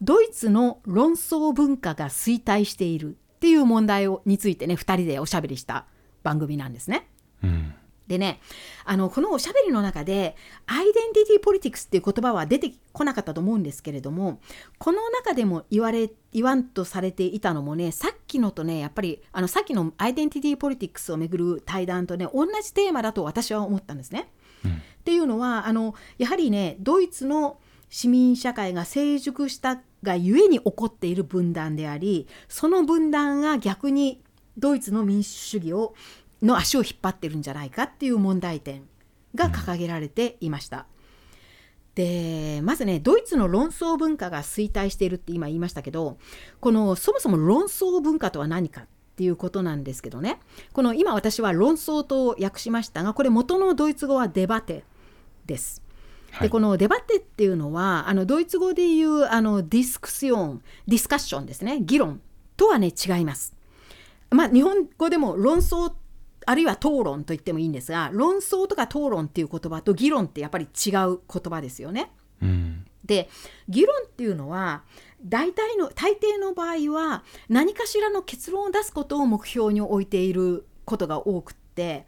[0.00, 5.86] ドイツの論争文化が衰退しているっていう問題をについてね2人でおしゃべりした
[6.22, 7.08] 番組なんですね。
[7.42, 7.74] うん
[8.12, 8.40] でね
[8.84, 10.36] あのこのおしゃべりの中で
[10.66, 14.38] アイデンティティポリティクスっていう言葉は出てこなかったと思うんですけれども
[14.76, 24.28] この中でも言われ言わんとされていたのもねさっきのとねやっぱりあのさっきのアイデンティティポリティクスをめぐる対談とね同じテーマだと私は思ったんですね。
[24.66, 27.58] うん、っていうのはあのやはりねドイツの
[27.88, 34.22] 市民社会が成熟したがゆえに起こっている分断でありその分断が逆に
[34.58, 35.94] ドイツの民主主義を
[36.42, 38.82] の足を引っ張ってるんじゃないかっていう問題点
[39.34, 40.86] が掲げられていました。
[41.94, 46.16] でまずねドイツの論争文化が衰退しているって今言いましたけど
[46.60, 50.40] このそもそも論争文化とは何かっていうことなんですけどね
[50.72, 54.84] この今私は論争と訳しましたがこれ元のドイツ語はデバテ
[55.44, 55.82] です。
[56.40, 62.22] でこのデバテっていうのはあのドイツ語で言うあのディスクションディスカッションですね議論
[62.56, 63.54] とはね違います。
[64.30, 65.92] まあ、日本語でも論争
[66.46, 71.18] あるいは討論と言ってもいいんですが論争とか討論っていう言葉と議論ってやっぱり違う言
[71.50, 72.10] 葉ですよね。
[72.40, 73.28] うん、で
[73.68, 74.82] 議論っていうのは
[75.24, 82.06] 大体の大抵の場合は何かしらの結論を出すことを目標に置いていることが多くって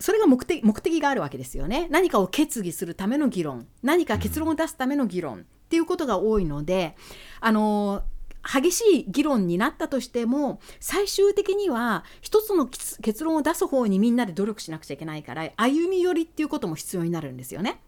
[0.00, 6.96] それが目的目的があるわけですよね何かを決議するための議論何か結論を出すための議論っていうことが多いので
[7.40, 8.04] あの
[8.52, 17.80] 激しい議論になったとしても最終的には一つの結論を出す方にみんなで努力しなくちゃいけないから歩み寄りっていうことも必要になるんですよね。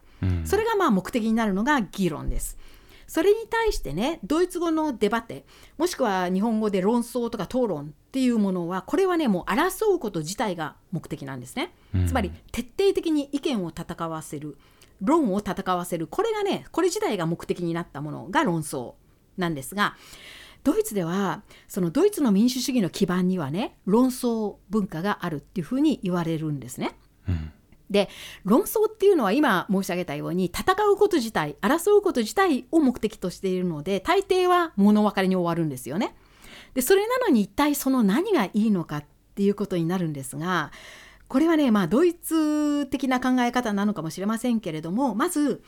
[0.45, 2.57] それがまあ目的になるのが議論です。
[3.07, 5.45] それに対してねドイツ語のデバテ
[5.77, 14.57] もしくは日本語で論争とか討論っていうものはこれはねもう争うこと自体が目的なんですね、うん、つまり徹底的に意見を戦わせる
[15.01, 18.93] 論を戦わせるこれがねこれ自体が目的になったものが論争
[19.37, 19.95] なんですが
[20.63, 26.95] ドイツではそのドイツの民主主義の基盤にはね論争文化があるっていうふうに言われるんですね。
[27.27, 27.51] うん
[27.89, 28.09] で
[28.43, 36.13] 論争っていうのは今申し上げたように戦うこと自体争うこと自体を目的としているので大抵は物分かりに終わるんですよね。
[36.73, 39.05] でそれなのに一体その何がいいのかっ
[39.35, 40.71] ていうことになるんですが
[41.27, 45.63] これはねまあドイツ的な考え方なのかもしれませんけれどもまず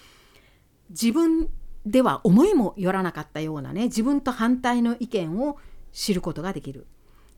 [0.89, 1.49] 自分
[1.85, 5.57] では思いもよらなかったようなね自分と反対の意見を
[5.91, 6.87] 知ることができる。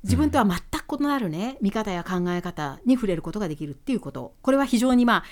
[0.03, 5.23] 自分とは全く異なるね見方や考え方に触れることができるっていうことこれは非常にまあ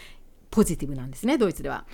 [0.52, 1.86] ポジティブなんですねドイツでは。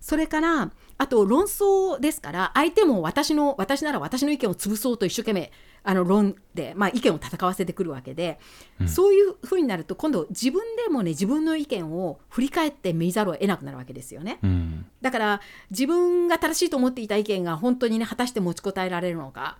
[0.00, 8.38] それからあと論争ですから相手も私の私なら私の意見を潰そうと一生懸命あの論で、まあ、意見を戦わせてくるわけで、
[8.80, 15.40] うん、そういうふうになると今度自分でもね自分の意見を振り返って見ざるを得なくなるわけですよね、うん、だから
[15.70, 19.58] 自分が正しいと思っていた意見が本当にね果たして持ちこたえられるのか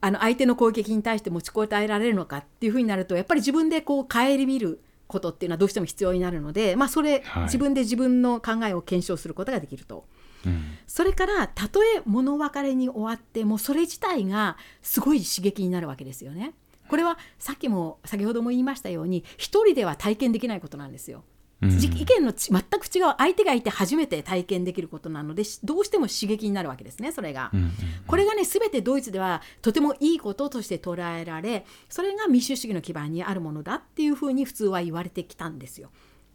[0.00, 10.06] あの相手の攻撃に対して持ちこたえられるのかっていうふうになるとやっぱり自分でこう顧みることっていうのはどうしても必要になるので、まあ、それ、はい、自分で自分の考えを検証することができると。
[10.44, 16.54] うん、それからたとえ物別れに終わってもそれ自体がすごい刺激になるわけですよね。
[16.88, 21.24] これはさっきも先ほども言いましたように一人では体験できないことなんですよ。
[21.62, 27.72] うん、意見の全く違う相手がいて初めて体験できることなのでどうしても刺激になるわけですねそれが、うんうんうん、
[28.06, 35.90] これがね全てドイツではとてもいいこととして捉えられそれが民主主義の基盤にあるものだっていうふうに普通は言われてきたんですよ。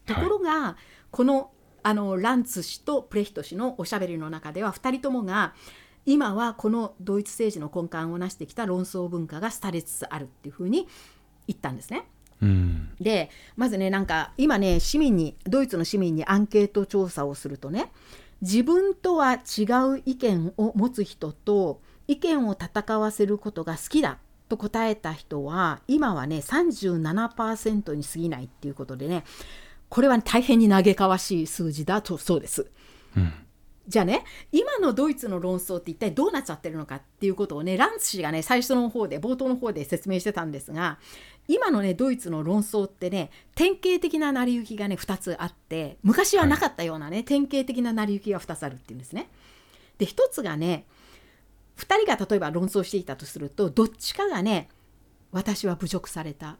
[0.07, 0.75] ところが、はい、
[1.11, 1.51] この
[1.83, 5.53] あのランツ氏とプレヒト氏のおしゃべりの中では2人ともが
[6.05, 10.87] 今はこのドイツ政治の根幹を成してきた論争文化が廃れつつあるっていうふうに
[11.47, 12.07] 言ったんですね。
[12.41, 17.91] うん、でまずねなんか今ね市民にドイツの市民にアンケート調査をするとね
[18.41, 19.63] 自分とは違
[19.97, 24.17] う意見を持つ人と意見を戦わせることが好きだ
[24.49, 29.23] と答えた人は今はね37%に過ぎないっていうことでね
[29.89, 32.71] これは、大変に嘆かわしい数字だとそうです。
[33.17, 33.33] うん
[33.87, 40.99] じゃあね今のドイツの論争って一体どうなっちゃってるのかっていうことをねランツ氏がね最初の方で冒頭の方で説明してたんですが
[41.53, 49.29] 今のねドイツの論争ってね典型的な成り行きがね2つあって昔はなかったようなね、はい、典型的な成り行きが2つあるっていうんですね。
[49.97, 50.85] で1つがね
[51.77, 54.69] 2人が例えば論争していたとするとどっちかがね
[55.31, 56.57] 私は侮辱された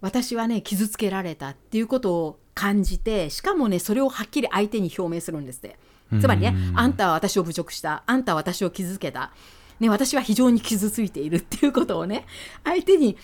[0.00, 5.78] 私はね傷つけられたっていうことを感じてしかもねそれをはっきり相手に表明するんですって。
[6.20, 9.32] つまりねあんたは私を侮辱したあんたは私を傷つけた、
[9.80, 12.26] ね、私は非常に傷ついているっていうことをね
[12.64, 13.16] 相手に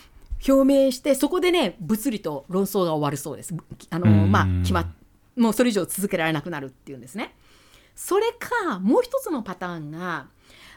[0.46, 3.54] 表明してそこでね物理と論争が終わるそうです。
[3.90, 4.92] あのまあ決ま
[5.36, 7.34] もうそれ以上続けられなくなるっていうんですね。
[7.94, 10.28] それかもう一つのパターンが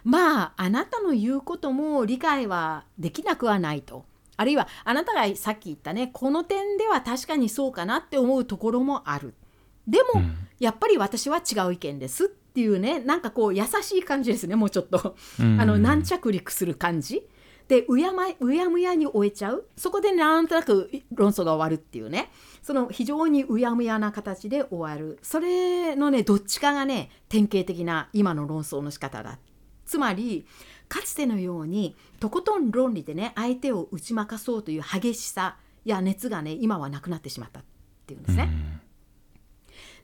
[0.03, 4.05] まああなたの言うことも理解はできなくはないと。
[4.38, 9.36] あるいはあなたがさっき言ったねこの点では確かにそうかなって思うところもある。
[9.88, 15.16] でも、うん、やっぱり私は違う意見ですっていうねなんかこう優しい感じですねもうちょっと。
[15.39, 17.24] あの軟着陸する感じ
[17.72, 19.66] でうやまうやむやに終えちゃう。
[19.78, 22.30] そこでなんとなく論争が終わるっていうね。
[22.62, 25.20] その非常にうやむやな形で終わる。
[25.22, 29.40] それのねどっちかがね典型的な今の論争の仕方だ。
[29.86, 30.46] つまり
[30.90, 35.56] かつてのようにとことん論理でね相手を打ち負かそうという激しさ
[35.86, 37.64] や熱がね今はなくなってしまったっ
[38.06, 38.82] ていうんですね。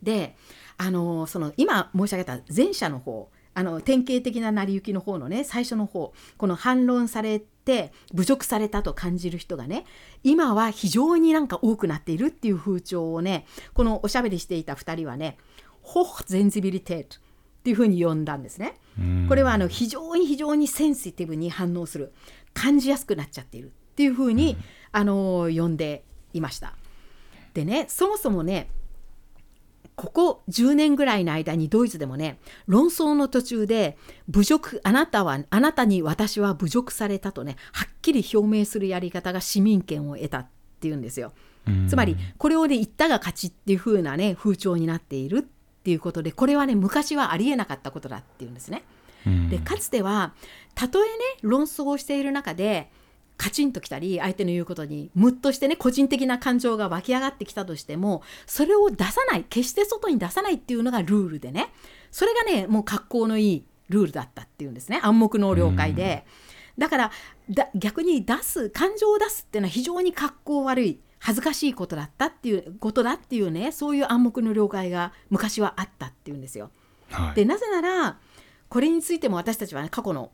[0.02, 0.38] で
[0.78, 9.86] あのその今申し上げた前者の方あの典型的な成り行きの方のね最初の方この反論されて侮辱されたと感じる人がね
[10.24, 15.38] 今は非常になんか多くなっているっていう風潮をねこのおしゃべりしていた2人はね
[15.82, 17.20] ホッゼンズビリテートっ
[17.64, 18.76] ていうふうに呼んだんですね。
[19.28, 22.14] これはあの非常に非常にセンシティブに反応する
[22.54, 24.58] 感じやすくなっちゃっているっていうふうに、
[24.92, 26.74] あの呼んでいました。
[27.54, 28.70] でねそもそもね
[29.98, 32.38] ここ10年ぐらいの間にドイツでもね
[32.68, 33.98] 論争の途中で
[34.30, 40.48] 侮辱あなたはあなたに私は侮辱されたとねはっきり表明するやり方が市民権を得たっ
[40.80, 41.34] ていうんですよ。
[41.68, 45.42] うんつまりこれをね言ったが勝ちっていう風なね風潮になっているっ
[45.84, 48.84] ていうことでこれはね昔はありえなかったことだっていうんですね。
[49.26, 50.34] うんでかつては
[50.76, 51.10] たとえね
[51.42, 52.92] 論争をしている中で
[53.38, 61.72] カチンときたり相手の言うことにムッとしてね個人的な感情が湧き上がってきたとしてもそれを出さない決して外に出さないっていうのがルールでね
[62.12, 65.00] それがねもう格好のいいルールだったっていうんですね。
[65.04, 66.26] 暗黙の了解で、
[66.78, 67.12] だから
[67.50, 76.70] だ逆に出す感情を出すっていうのは非常に格好悪い恥ずかしいことだったっていうことだっていうねそういう暗黙の了解が昔はあったっていうんですよ。
[77.12, 77.36] はい。
[77.36, 78.18] でなぜなら
[78.70, 80.32] これについても私たちは、ね、過去の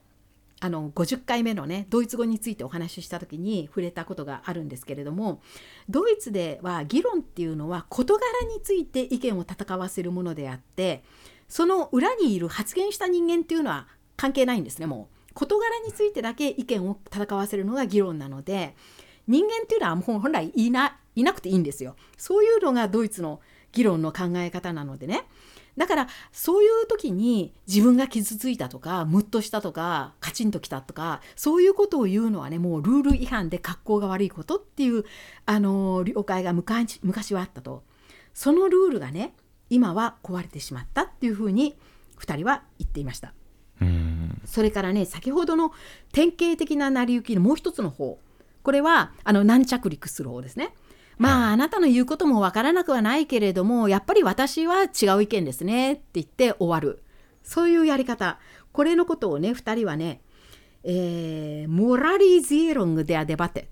[0.63, 5.41] あの50回目のねドイツ語についてお話しした時に触れたことがあるんですけれども
[5.89, 11.03] ドイツでは議論っていうのは事柄について意見を戦わせるものであって
[11.49, 15.33] その裏にいる発言した人間っていうのは関係ないんですねもう。
[15.33, 18.75] 事柄についてだけ意見を戦わせるのが議論なので
[19.27, 21.97] 人間っていうのはもう本来いないなくていいんですよ。
[22.17, 23.41] そういうのがドイツの
[23.73, 25.25] 議論の考え方なのでね。
[25.77, 35.03] だからそういう時に自分が傷ついたとかムッとしたとかカチンときたとかそういうことを言うのはねもうルール違反で格好が悪いことっていう
[35.45, 37.83] あの了解が昔昔はあったと
[38.33, 39.33] そのルールがね
[39.69, 41.75] 今は壊れてしまったっていうふうに
[42.19, 43.33] 2人は言っていました。
[43.81, 45.71] うんそれからね先ほどの
[46.11, 48.19] 典型的な成り行きのもう一つの方
[48.61, 50.73] これはあの軟着陸する方ですね。
[51.17, 57.03] まああなたの言うこともわからなくはないけれどもやっぱり私は違う意見ですねって言って終わる。
[57.43, 58.39] そういうやり方。
[58.71, 60.21] これのことをね2人はね、
[60.83, 63.69] えーモラリゼーロング・デア・デバテ。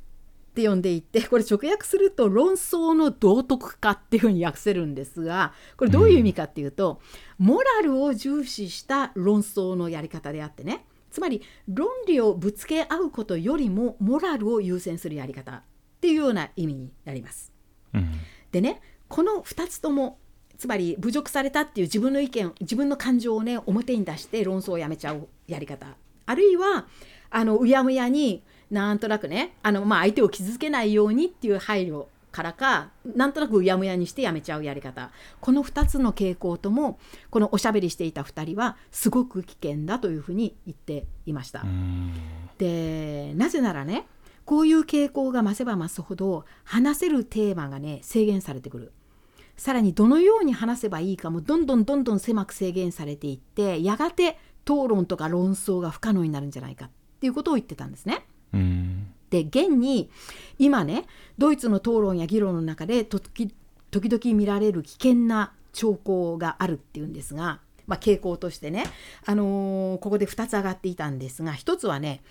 [0.51, 6.99] って呼んでいてこれ直訳すると論争の道徳化っていうふうに訳せるんですがこれどういう意味かっていうと、
[7.39, 10.85] モラルを重視した論争のやり方であってね。
[11.09, 15.63] つまり論理をぶつけ合うことよりもモラルを優先するやり方。
[16.01, 17.51] っていうような意味になります。
[17.93, 18.11] うん
[18.51, 20.17] でねこの2つとも
[20.57, 25.87] つまり侮辱されたっていう自分の意見自分の感情をね表に出して論争をやめちゃうやり方
[26.25, 26.87] あるいは
[27.29, 36.99] あのうやむやになんとなくねあの、まあ、相手を傷つけないようにっていう配慮からかなんとなくうやむやにしてやめちゃうやり方この2つの傾向とも
[37.29, 41.61] このおしゃべりしていた2人はすごく危険だというふうに言っていました。
[41.61, 42.13] うん
[42.57, 44.05] でなぜならね
[44.51, 48.91] こういう傾向が増せば増すほど話せるテーマがね制限されてくる
[49.55, 56.89] さらにどのように話せばいいかもどんどんどんどん狭く制限されていってやがて討論とか論争が不可能になるんじゃないかっ
[57.21, 58.25] ていうことを言ってたんですね。
[58.53, 60.09] うんで現に
[60.59, 61.05] 今ね
[61.37, 63.55] ドイツの討論や議論の中で時
[63.89, 68.83] 時々見られる危険な兆候があるっていうんですが、まあ、傾向としてね、
[69.25, 72.21] あのーここで2つ上がっていたんですが1つはね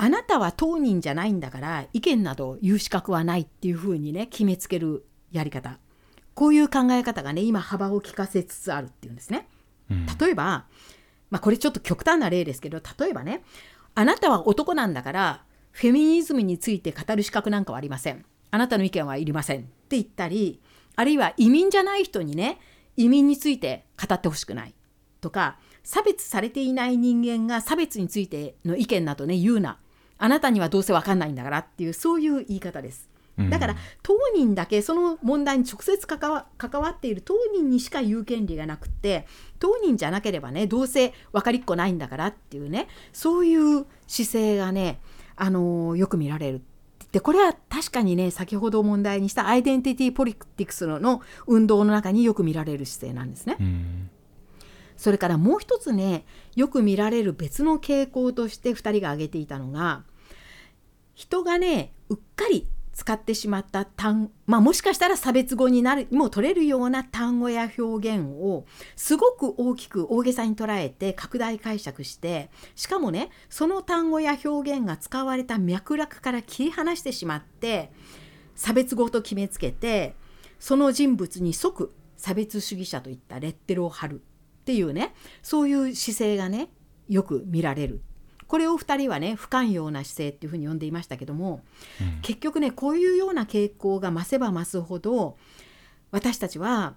[0.00, 5.78] あなたは当人じゃないんだから意見など言う資格はないっていうふうにね決めつけるやり方。
[6.34, 9.48] こういう考え方がね今幅を利かせつつあるっていうんですね。
[9.90, 10.06] うん。
[10.06, 10.66] 例えば、
[11.30, 13.42] まあ、これちょっと極端な例ですけど例えばね
[13.96, 18.24] あなたは男なんだからフェミニズムについて語る資格なんかはありません。
[18.52, 19.62] あなたの意見はいりません。
[19.62, 20.60] って言ったり
[20.94, 22.60] あるいは移民じゃない人にね
[22.96, 24.74] 移民について語ってほしくない。
[25.20, 29.78] とか差別されていない人間が差別についての意見などね言うな
[30.18, 33.08] あなたにはどうせわかんないんだからっていうそういう言い方です。
[33.50, 39.28] だから当人だけその問題に直接関わ関わっている当人にしか言う権利がなくって
[39.60, 44.98] 当人じゃなければねどうせ分かりっこないんだからっていうねそういう姿勢がね、
[45.36, 46.62] あのーよく見られる。
[47.12, 53.56] でこれは確かにね先ほど問題にしたアイデンティティポリティクスのの運動の中によく見られる姿勢なんですね。
[53.60, 54.10] うん
[54.98, 56.26] それからもう一つね
[56.56, 60.02] よく見られる別の傾向として2人が挙げていたのが
[61.14, 77.92] 人がねうっかり使ってしまった単まあもしかしたら差別語になるにも取れるような単語や表現をすごく大きく大げさに捉えて拡大解釈してしかもねその単語や表現が使われた脈絡から切り離してしまって
[78.56, 80.16] 差別語と決めつけて
[80.58, 84.22] その人物に即差別主義者といったレッテルを貼る。
[84.68, 86.68] っていうねそういう姿勢がね
[87.08, 88.02] よく見られる。
[88.46, 91.62] これを2人はね不寛容な姿勢っていうふうに呼んでいましたけども、
[92.20, 95.38] 結局ねこういうような傾向が増せば増すほど
[96.10, 96.96] 私たちは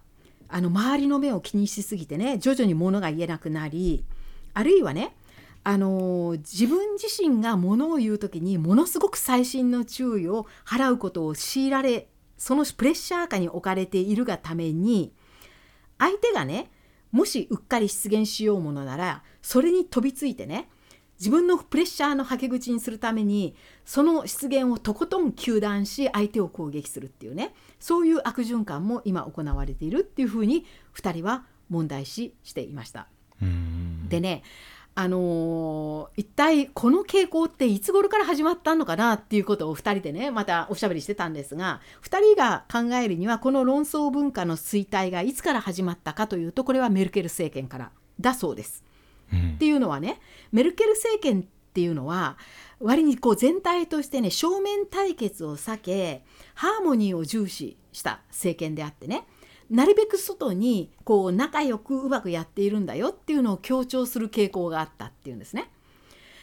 [0.49, 4.03] あの周りの目を気にしすぎてね徐々に物が言えなくなり
[4.53, 5.15] あるいはね
[5.63, 15.13] あの自分自身が物を言う時にものすごく細心の注意を払うことを強いられそのプレッシャー下に置かれているがために
[15.97, 16.69] 相手がね
[17.11, 20.69] もしうっかり出現しようものならそれに飛びついてね
[21.19, 23.55] 自分のプレッシャーのはけ口にするために
[23.85, 33.07] その失言をとことん糾弾し相手を攻撃するっていうねそういう悪循環も今行われているっていうふうに2人は問題視していました。
[34.09, 34.43] でね
[34.93, 48.83] あのー、一体この傾向っていつ頃から始まったのかなっていうことを2人でねまたおしゃべりしてたんですが2人が考えるにはこの論争文化の衰退がいつから始まったかというとこれはメルケル政権からだそうです。
[49.33, 50.19] うん、っていうのはね
[50.51, 52.37] メルケル政権っていうのは
[52.81, 59.25] 割にこう全体としてね正面対決を避けハーモニーを重視した政権であってね
[59.71, 65.69] なるべく外にこう仲良くうまくやっているんだよっていうのを強調する傾向があったっていうんですね。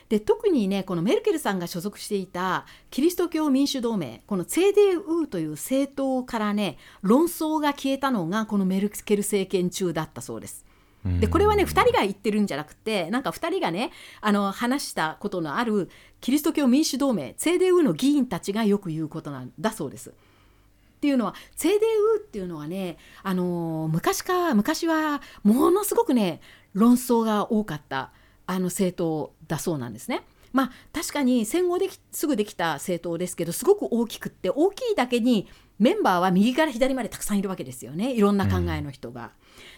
[0.09, 10.65] で特にねこのメルケルさんが所属していたキリスト教民主同盟この CDU という政党からね論争が消えたのがこのメルケル政権中だったそうです。
[11.21, 20.15] でこれはね2人が言ってるんじゃなくてなんか2人がねあの話したことのあるキリスト教民主同盟 CDU の議員たちがよく言うことなんだそうです。
[20.99, 21.77] っていうのは CDU
[22.19, 26.41] っていうのはね、あのー、昔か昔はものすごくね
[26.75, 28.11] 論争が多かった
[28.47, 30.23] あの政党だそうなんですね。
[30.53, 35.47] まあ確かに戦後ですぐできた政党ですけどすごく大きくって大きいだけに
[35.79, 39.23] メンバーは右から左までたくさんいるわけですよねいろんな考えの人が。
[39.23, 39.31] うん、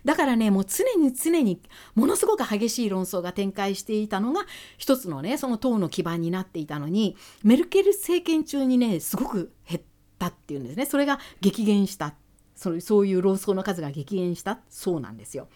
[0.06, 1.60] だからねもう常に常に
[1.94, 4.46] ものすごく激しい論争が展開していたのが
[4.78, 9.89] 一つのねその党の基盤になっていたのにメルケル政権中にねすごく減って
[10.20, 10.84] ったっていうんですね。
[10.84, 12.14] それが激減した。
[12.54, 14.60] そのそういう論争の数が激減した。
[14.68, 15.48] そうなんですよ。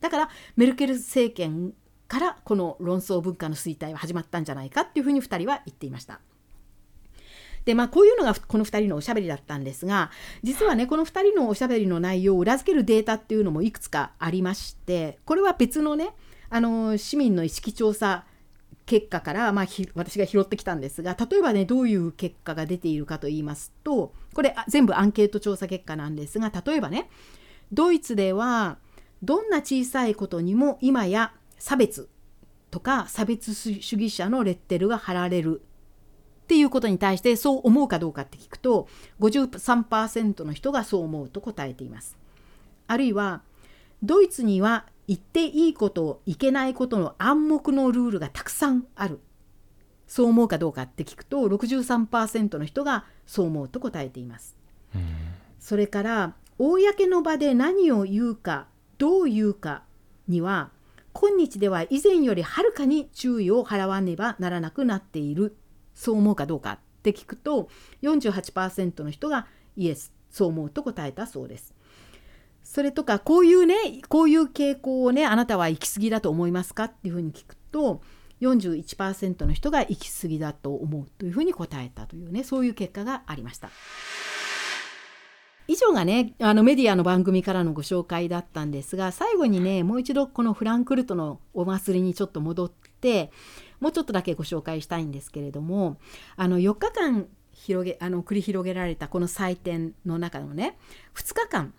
[0.00, 1.72] だからメルケル政権
[2.08, 6.20] からこの論争文化の衰退は始まったんじゃないかっていうふうに2人は言っていました。
[7.64, 10.10] でまあ、こういうのがこの2人のおしゃべりだったんですが
[10.42, 16.14] 実はねこの2人のおしゃべりの内容を裏付けるデータっていうのもいくつかありましてこれは別のね
[16.48, 18.24] あの市民の意識調査
[18.88, 27.10] 結果から、まあ、私が拾ってきたんですが例えばねどういう結果が出ているかと言いますとこれ全部アンケート調査結果なんですが例えばね
[27.70, 28.78] ドイツでは
[29.22, 32.08] どんな小さいことにも今や差別
[32.70, 35.60] とか差別主義者のレッテルが貼られる
[36.44, 38.88] っていうことに対してそう思うかどうかって聞くと
[39.20, 42.16] 53%の人がそう思うと答えています。
[42.86, 43.42] あるいは
[44.02, 49.20] ドイツには言っていいこといけないことの暗黙のルールがたくさんある
[50.06, 54.56] そう思うかどうかって聞くと63%の人がそう思うと答えています。
[55.58, 59.82] それから公の場で何を言うかどう言うか
[60.28, 60.70] には
[61.12, 65.56] 今日では以前よりはるかに注意を払わねばならなくなっている
[65.94, 67.68] そう思うかどうかって聞くと
[68.02, 69.46] 48%の人が
[69.76, 71.74] イエスそう思うと答えたそうです。
[72.68, 73.74] それとかこういうね
[74.10, 78.02] こういう傾向をねあなたは行き過ぎだと思いますかっていうふうに聞くと
[78.42, 83.70] 41%の人が行き過ぎだと思うというふうに答えたというねそういう結果がありました。
[85.66, 93.30] 以上がねあのメディアの番組からのご紹介だったんですが最後にねもう一度このフランクルトのお祭りにちょっと戻って
[93.80, 95.96] もうちょっとだけご紹介したいんですけれども
[96.36, 100.78] あの4日間広げあの繰り広げられたこの祭典の中のね
[101.14, 101.74] 2日間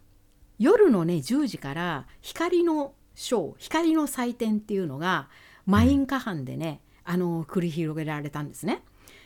[0.60, 5.30] 夜のね10時から光のショー光の祭典っていうのが
[5.66, 8.84] マインカハンでね、あの繰り広げられたんですね。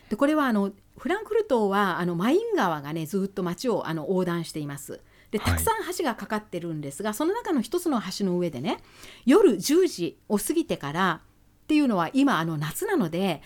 [0.09, 5.01] でこれはあのフランクフルトはあのマイン川がねずっと街をあの横断しています。
[5.31, 8.77] でたくさん橋がかかってるんですが、はい、その中の一つの橋の上でね
[9.25, 11.21] 夜10時を過ぎてから
[11.63, 13.41] っていうのは今あの夏なので、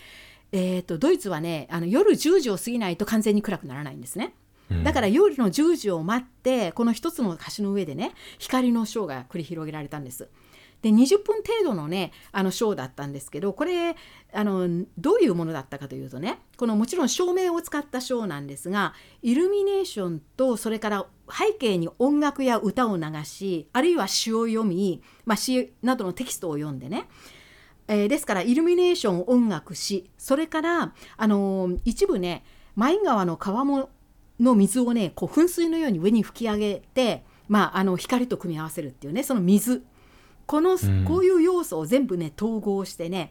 [0.52, 4.34] えーとドイツはねあの夜10時を過ぎないと完全に暗くならないんですね。
[4.84, 10.28] だから夜の10時を待ってこの一つの橋の上でね光のショーが繰り広げられたんです。
[10.82, 13.96] で20分程度のねあのショーだったんですけどこれ
[14.32, 27.08] あのどういうものだったかというとねこのもちろん照明を使ったショーなんですがイルミネーションとそれから背景に音楽や歌を流しあるいは詩を読み、まあ、詩などのテキストを読んでね
[27.90, 32.44] えー、ですからイルミネーション音楽詩それからあの、一部ね
[32.76, 33.88] マイン川の川も
[34.40, 39.84] の水をねこう噴水のように上に吹き上げて、まあ、あの光と組み合わせるっていうねその水
[40.46, 43.30] この、こういう要素を全部ね統合してね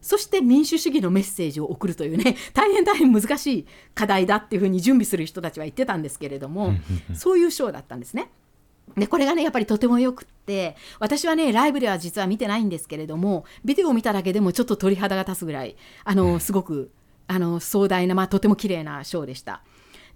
[0.00, 6.74] そして民主主義のメッセージを送るというね 大変大変難しい課題だっていうふうに準備する人たちは言ってたんですけれども
[7.14, 8.30] そういうショーだったんですね。
[8.96, 16.90] でこれがねやっぱりとてもよくって私はねライブでは実は見てないんですけれどもビデオを見ただけでもちょっと鳥肌が立つぐらいあのすごく
[17.26, 19.62] あの壮大な、まあ、とても綺麗なショーでした。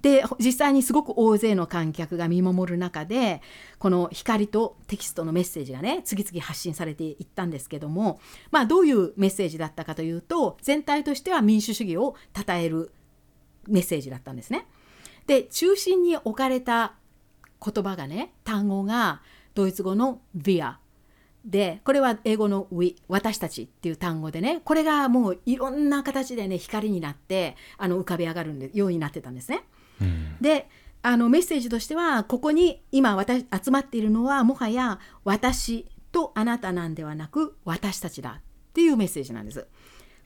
[0.03, 3.43] で実際にすごく大勢の観客が見守る中で
[3.79, 8.21] この光とテキストのメッセージがね次々発信されていったんですけども
[8.51, 12.93] まあどういうメッセージだったかというと全体としては民主主義を称える
[13.67, 14.67] メッセージだったんですね。
[15.27, 16.95] で中心に置かれた
[17.63, 19.21] 言葉がね単語が
[19.55, 20.79] ドイツ語の「via」
[21.45, 29.65] でこれは英語の「we」私たちっていう単語でねこれがもういろんな形でね光になってあの浮かび上がるようになってたんですね。
[30.01, 30.69] うん、で
[31.03, 38.43] あのメッセージとしてはここに今私集まっているのはもはや私とあなたなんではなく私たちだっ
[38.73, 39.67] ていうメッセージなんです。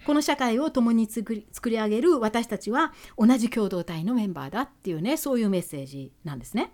[0.07, 6.73] この社会を共に作り作り上げる私たちは同じ共同体のメンバーだっていうねそういうメッセージなんですね。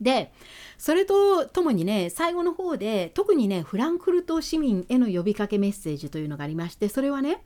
[0.00, 0.32] で
[0.76, 7.42] それとともにね最後の方で特にねフランクフルト市民への呼びかけメッセージというのがありましてそれはね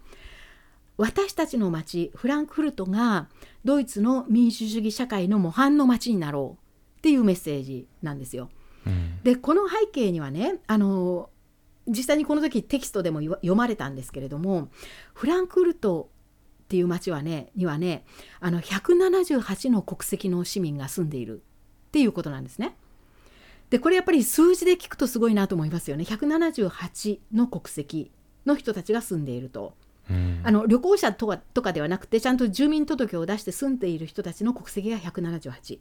[0.96, 3.28] 私たちの町フランクフルトが
[3.64, 8.50] ドイツの民主主義社会の模範の町になろうっていうメッセージなんですよ。
[8.86, 11.30] うん、でこの背景にはねあの
[11.86, 14.68] 実際にこの時テキストでも読まれたんですけれども
[15.14, 16.10] フランクフルト
[16.64, 18.04] っていう町はねにはね
[18.40, 21.42] あの178の国籍の市民が住んでいる
[21.88, 22.76] っていうことなんですね。
[23.70, 28.10] でこれやっぱり数字で聞くとすごいなと思いますよね178の国籍
[28.44, 29.74] の人たちが住んでいると。
[30.44, 35.78] あの旅行者とかとかではなくてちゃんと住民届を出して住んでいる人たちの国籍が178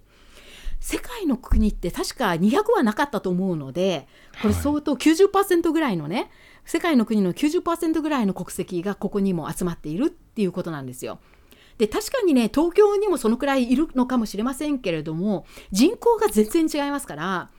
[0.80, 4.08] 世界の国って確か200はなかったと思うので
[4.42, 6.30] これ相当90%ぐらいのね、はい、
[6.66, 11.20] 世界の国の90%ぐらいの国籍がここにも集まっているっていうことなんですよ。
[11.78, 17.50] で確かにね東京にもそのくらいいるのかもしれませんけれども人口が全然違いますから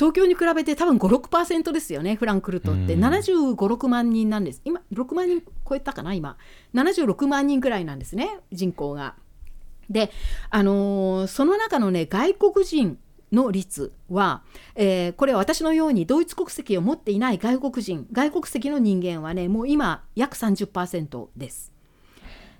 [0.00, 6.38] 東京に比べて多分56%ですよねフランクフルトって7 5 6万人なんです今6万人超えたかな今
[6.72, 9.14] 76万人くらいなんですね人口が。
[9.90, 10.10] で
[10.48, 12.96] あのー、その中のね外国人
[13.30, 14.42] の率は、
[14.74, 21.74] えー、これは私のようにドイツ国籍を持っていない外国人外国籍の人間はねもう今約30%です。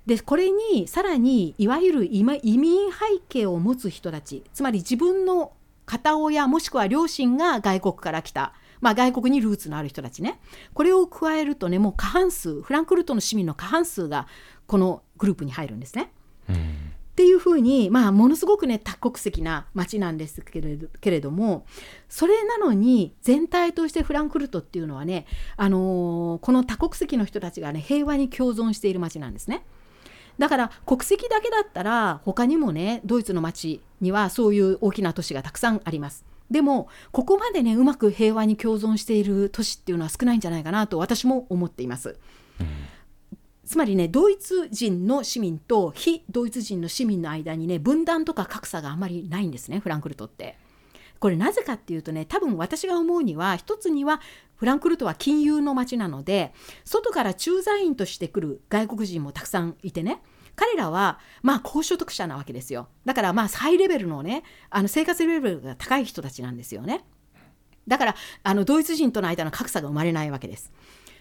[0.04, 5.52] でこれにさらにいわゆる移民背景を持つ人たちつまり自分の
[5.90, 10.40] 片親もしくは両親が外国から来た、まあ、外国にルーツのある人たちね
[10.72, 14.28] これを加えるとねもう過半数フランクフルトの市民の過半数が
[14.68, 16.12] このグループに入るんですね。
[16.48, 16.58] うん、っ
[17.16, 21.66] ていうふうに、まあ、ものすごくね多国籍な街なんですけれどけれども
[22.08, 25.26] それなのに全体としてフランクルトっていうのはね、
[25.56, 29.64] あのー、この多国籍の人たちがね平和に共存している街なんですね。
[30.40, 36.24] だから国籍だけだったら他にもねドイツの街にはそういう大きな都市がたくさんあります。
[36.50, 42.18] でもここまでねうまく平和に共存している都市っていうのは少ないんじゃないかなと私も思っています。
[42.58, 42.66] うん
[43.70, 50.58] つまりねドイツ人の市民と非ドイツ人の市民の間にね分断とか格差があまりないんですねフランクフルトって。
[51.20, 54.20] これなぜかっていうとね多分私が思うには一つには
[54.60, 56.52] フランクフルトは金融の街なので
[56.84, 60.20] 外から駐在員として来る外国人もたくさんいてね
[60.54, 67.06] 彼らはまあ高所得者なわけですよだからまあハイレベルのねあの生活レベルが高い人たちなんですよね
[67.88, 70.70] だからあのドイツ人との間の格差が生まれないわけです。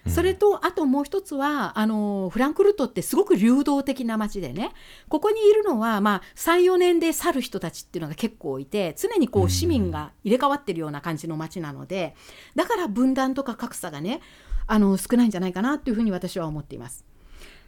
[0.07, 4.71] それとあともう一つはあのフランクフルトってすごく流動的な街でね
[5.07, 12.15] ここにいるのは、まあ、34年で去る人たちっていうのが結構いて常にこう市民が入れ替わってるような感じの街なので
[12.55, 14.21] だから分断とか格差がね
[14.67, 17.05] あの少ないんじゃないかなというふうに私は思っています。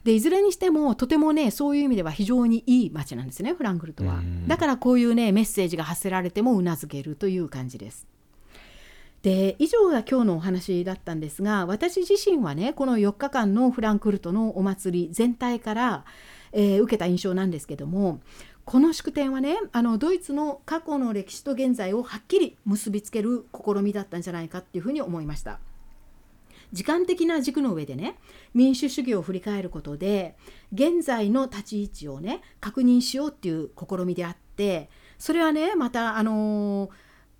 [0.04, 4.20] でいずれにしてもとてもねそういう意味では非常にいい街なんですねフランクフルトは。
[4.48, 8.08] だからこういうねメッセージが発せられてもうなずけるという感じです。
[9.24, 16.06] で以上が今日のお話だったんですが私自身はねこの4日間のフランクフルトのお祭り全体から、
[16.52, 18.20] えー、受けた印象なんですけども
[18.66, 25.60] この祝典はねあのドイツの過去の歴史と現在をはっきり結びつける試みだったんじゃないかっていうふうに思いました。
[26.72, 28.18] 時間的な軸の上でね
[28.54, 30.38] 民主主義を振り返ることで
[30.72, 34.90] 現在の立ち位置をね確認しようっていう試みであって
[35.20, 36.90] それはねまたあのー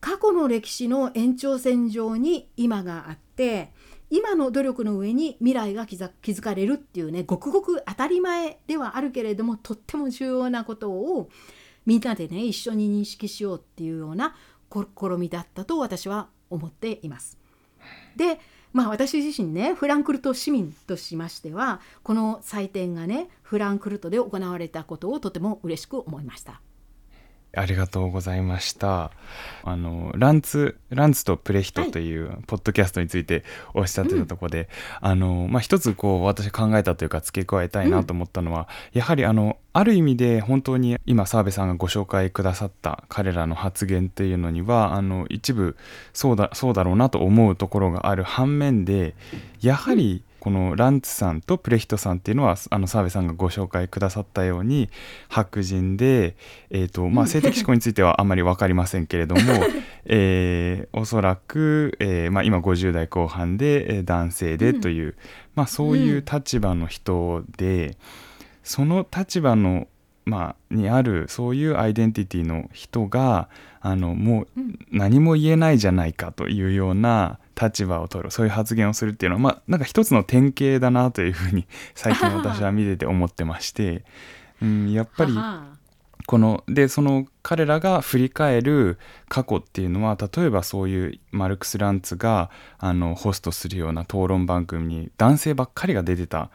[0.02, 3.72] 過去の歴史の延長線上に今があって
[4.10, 11.30] 今の努力の上に未来が築かれるっていうねごくごく当たり前ではあるけれどもとっても重要なことを
[11.86, 14.36] みんなでね一緒に認識しようっていうような
[14.70, 14.86] 試
[15.18, 17.38] みだったと私は思っています。
[18.16, 18.40] で
[18.74, 26.62] まあ私自身ねフランクルト市民としましてはこの祭典がねフランクルトで行われたことをとても嬉しく思いました。
[27.54, 29.12] ありがとうございました。
[29.64, 34.70] あのランツランツとプレヒトというポッドキャストについておっしゃってたところで、
[35.02, 45.78] うん、あのまあ、一つこう私考えたというか付け加えたいなと思ったのは、うん、やはりあのある意味で本当に今澤部さんがご紹介くださった彼らの発言というのにはあの一部
[46.14, 49.16] そうだそうだろうなと思うところがある反面で
[49.62, 54.90] やはり、このランツさんとプレヒトさんっていうのはあの澤部さんがご紹介くださったように
[55.30, 56.36] 白人で、
[56.72, 59.42] えーとまあ、性的指向についてはあまり分かりませんけれども、
[60.06, 65.16] えー、おそらく、えーまあ、今50代後半で男性でという、うん、
[65.54, 67.96] まあ、そういう立場の人で、
[68.64, 69.88] その立場の
[70.26, 73.50] まあ、にあるそういうアイデンティティの人が
[73.80, 74.48] あのもう
[74.92, 84.04] 何も言えないじゃないかというような立場を取るそういう発言をするっていうのはまあなんか一つの典型だなというふうに 最近私は見てて思ってまして、
[84.62, 85.34] うん、やっぱり
[86.28, 88.98] このでその彼らが振り返る
[89.28, 96.50] 過去っていうのは例えばそういうマルクス・ランツがあのホストするような討論番組に男性ばっかりが出てた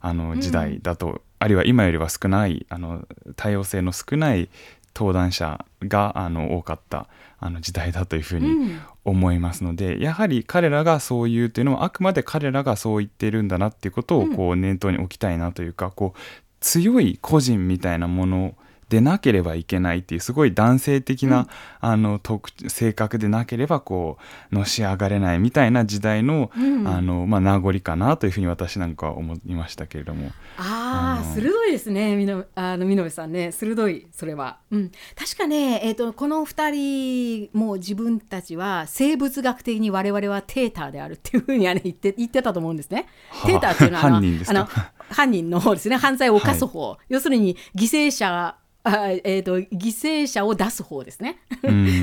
[0.00, 3.06] あの時代だと、うん、あるいは今よりは少ないあの
[3.36, 4.50] 多様性の少ない
[4.94, 7.08] 登壇者があの多かった
[7.38, 16.18] あの時代だというふうに思いますので、うん、やはり彼らがそう言うというのはあくまで彼らがそう言ってるんだなっていうことをこう念頭に置きたいなというか、こう
[16.60, 18.54] 強い個人みたいなもの
[18.92, 21.46] でなければいけないっていうすごい男性的な、うん、
[21.80, 24.18] あの特性格でなければこ
[24.50, 30.30] うのし上がれないみたいな時代の,、あのまあ、名残かなというふうに私なんかは思いましたけれども。
[30.58, 33.50] ああ鋭いですねみのあの美濃さんね。
[33.50, 43.06] 鋭いそれは、うん、確かね、えーと、この2人も自分たちは生物学的に我々はテーターであるっていうふうには、ね、言って 言ってたと思うんですね。
[43.46, 44.92] テーターっていうのは犯人ですか？
[45.08, 45.96] 犯人の方ですね。
[45.96, 51.38] 犯罪を犯す方、はい、要するに犠牲者あえーと、犠牲者を出す方ですね。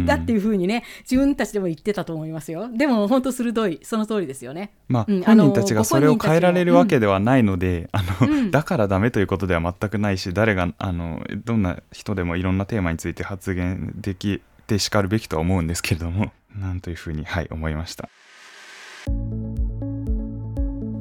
[0.05, 2.69] だっていうふうにね自分たちでも言ってたと思いますよ。
[2.73, 4.71] でも本当鋭いその通りですよね。
[4.87, 18.09] まあ、うん、本人たちがそれを変えられるわけではないので、うん、あの、うん、だからダメということでは全くないし誰があのどんな人でもいろんなテーマについて発言できてしかるべきとは思うんですけれどもなんというふうにはい思いました。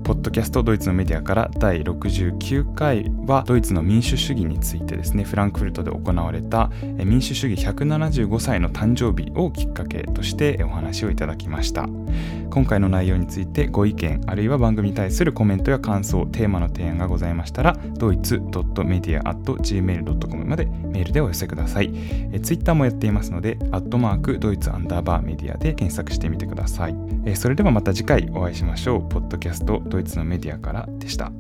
[0.09, 6.71] ポッドキャストドイツのメディアから第69回はドイツの民主主義についてですねフランクフルトで行われた
[7.05, 11.87] 民主主義175歳の誕生日をきっかけとしてお話をいただきました。
[12.51, 21.93] 今回の内容についてご意見あるいは番組に対するコメントや感想テーマの提案がございましたらドイツ .media.gmail.com までメールでお寄せください。
[22.33, 26.97] えツイッターもやっていますのでアットマークドイツアンダーバーメディアで検索してみてください。
[27.27, 29.09] えそれではまた次回お会いしましょう。
[29.09, 31.33] ポッドキャストドイツのメディアからでした。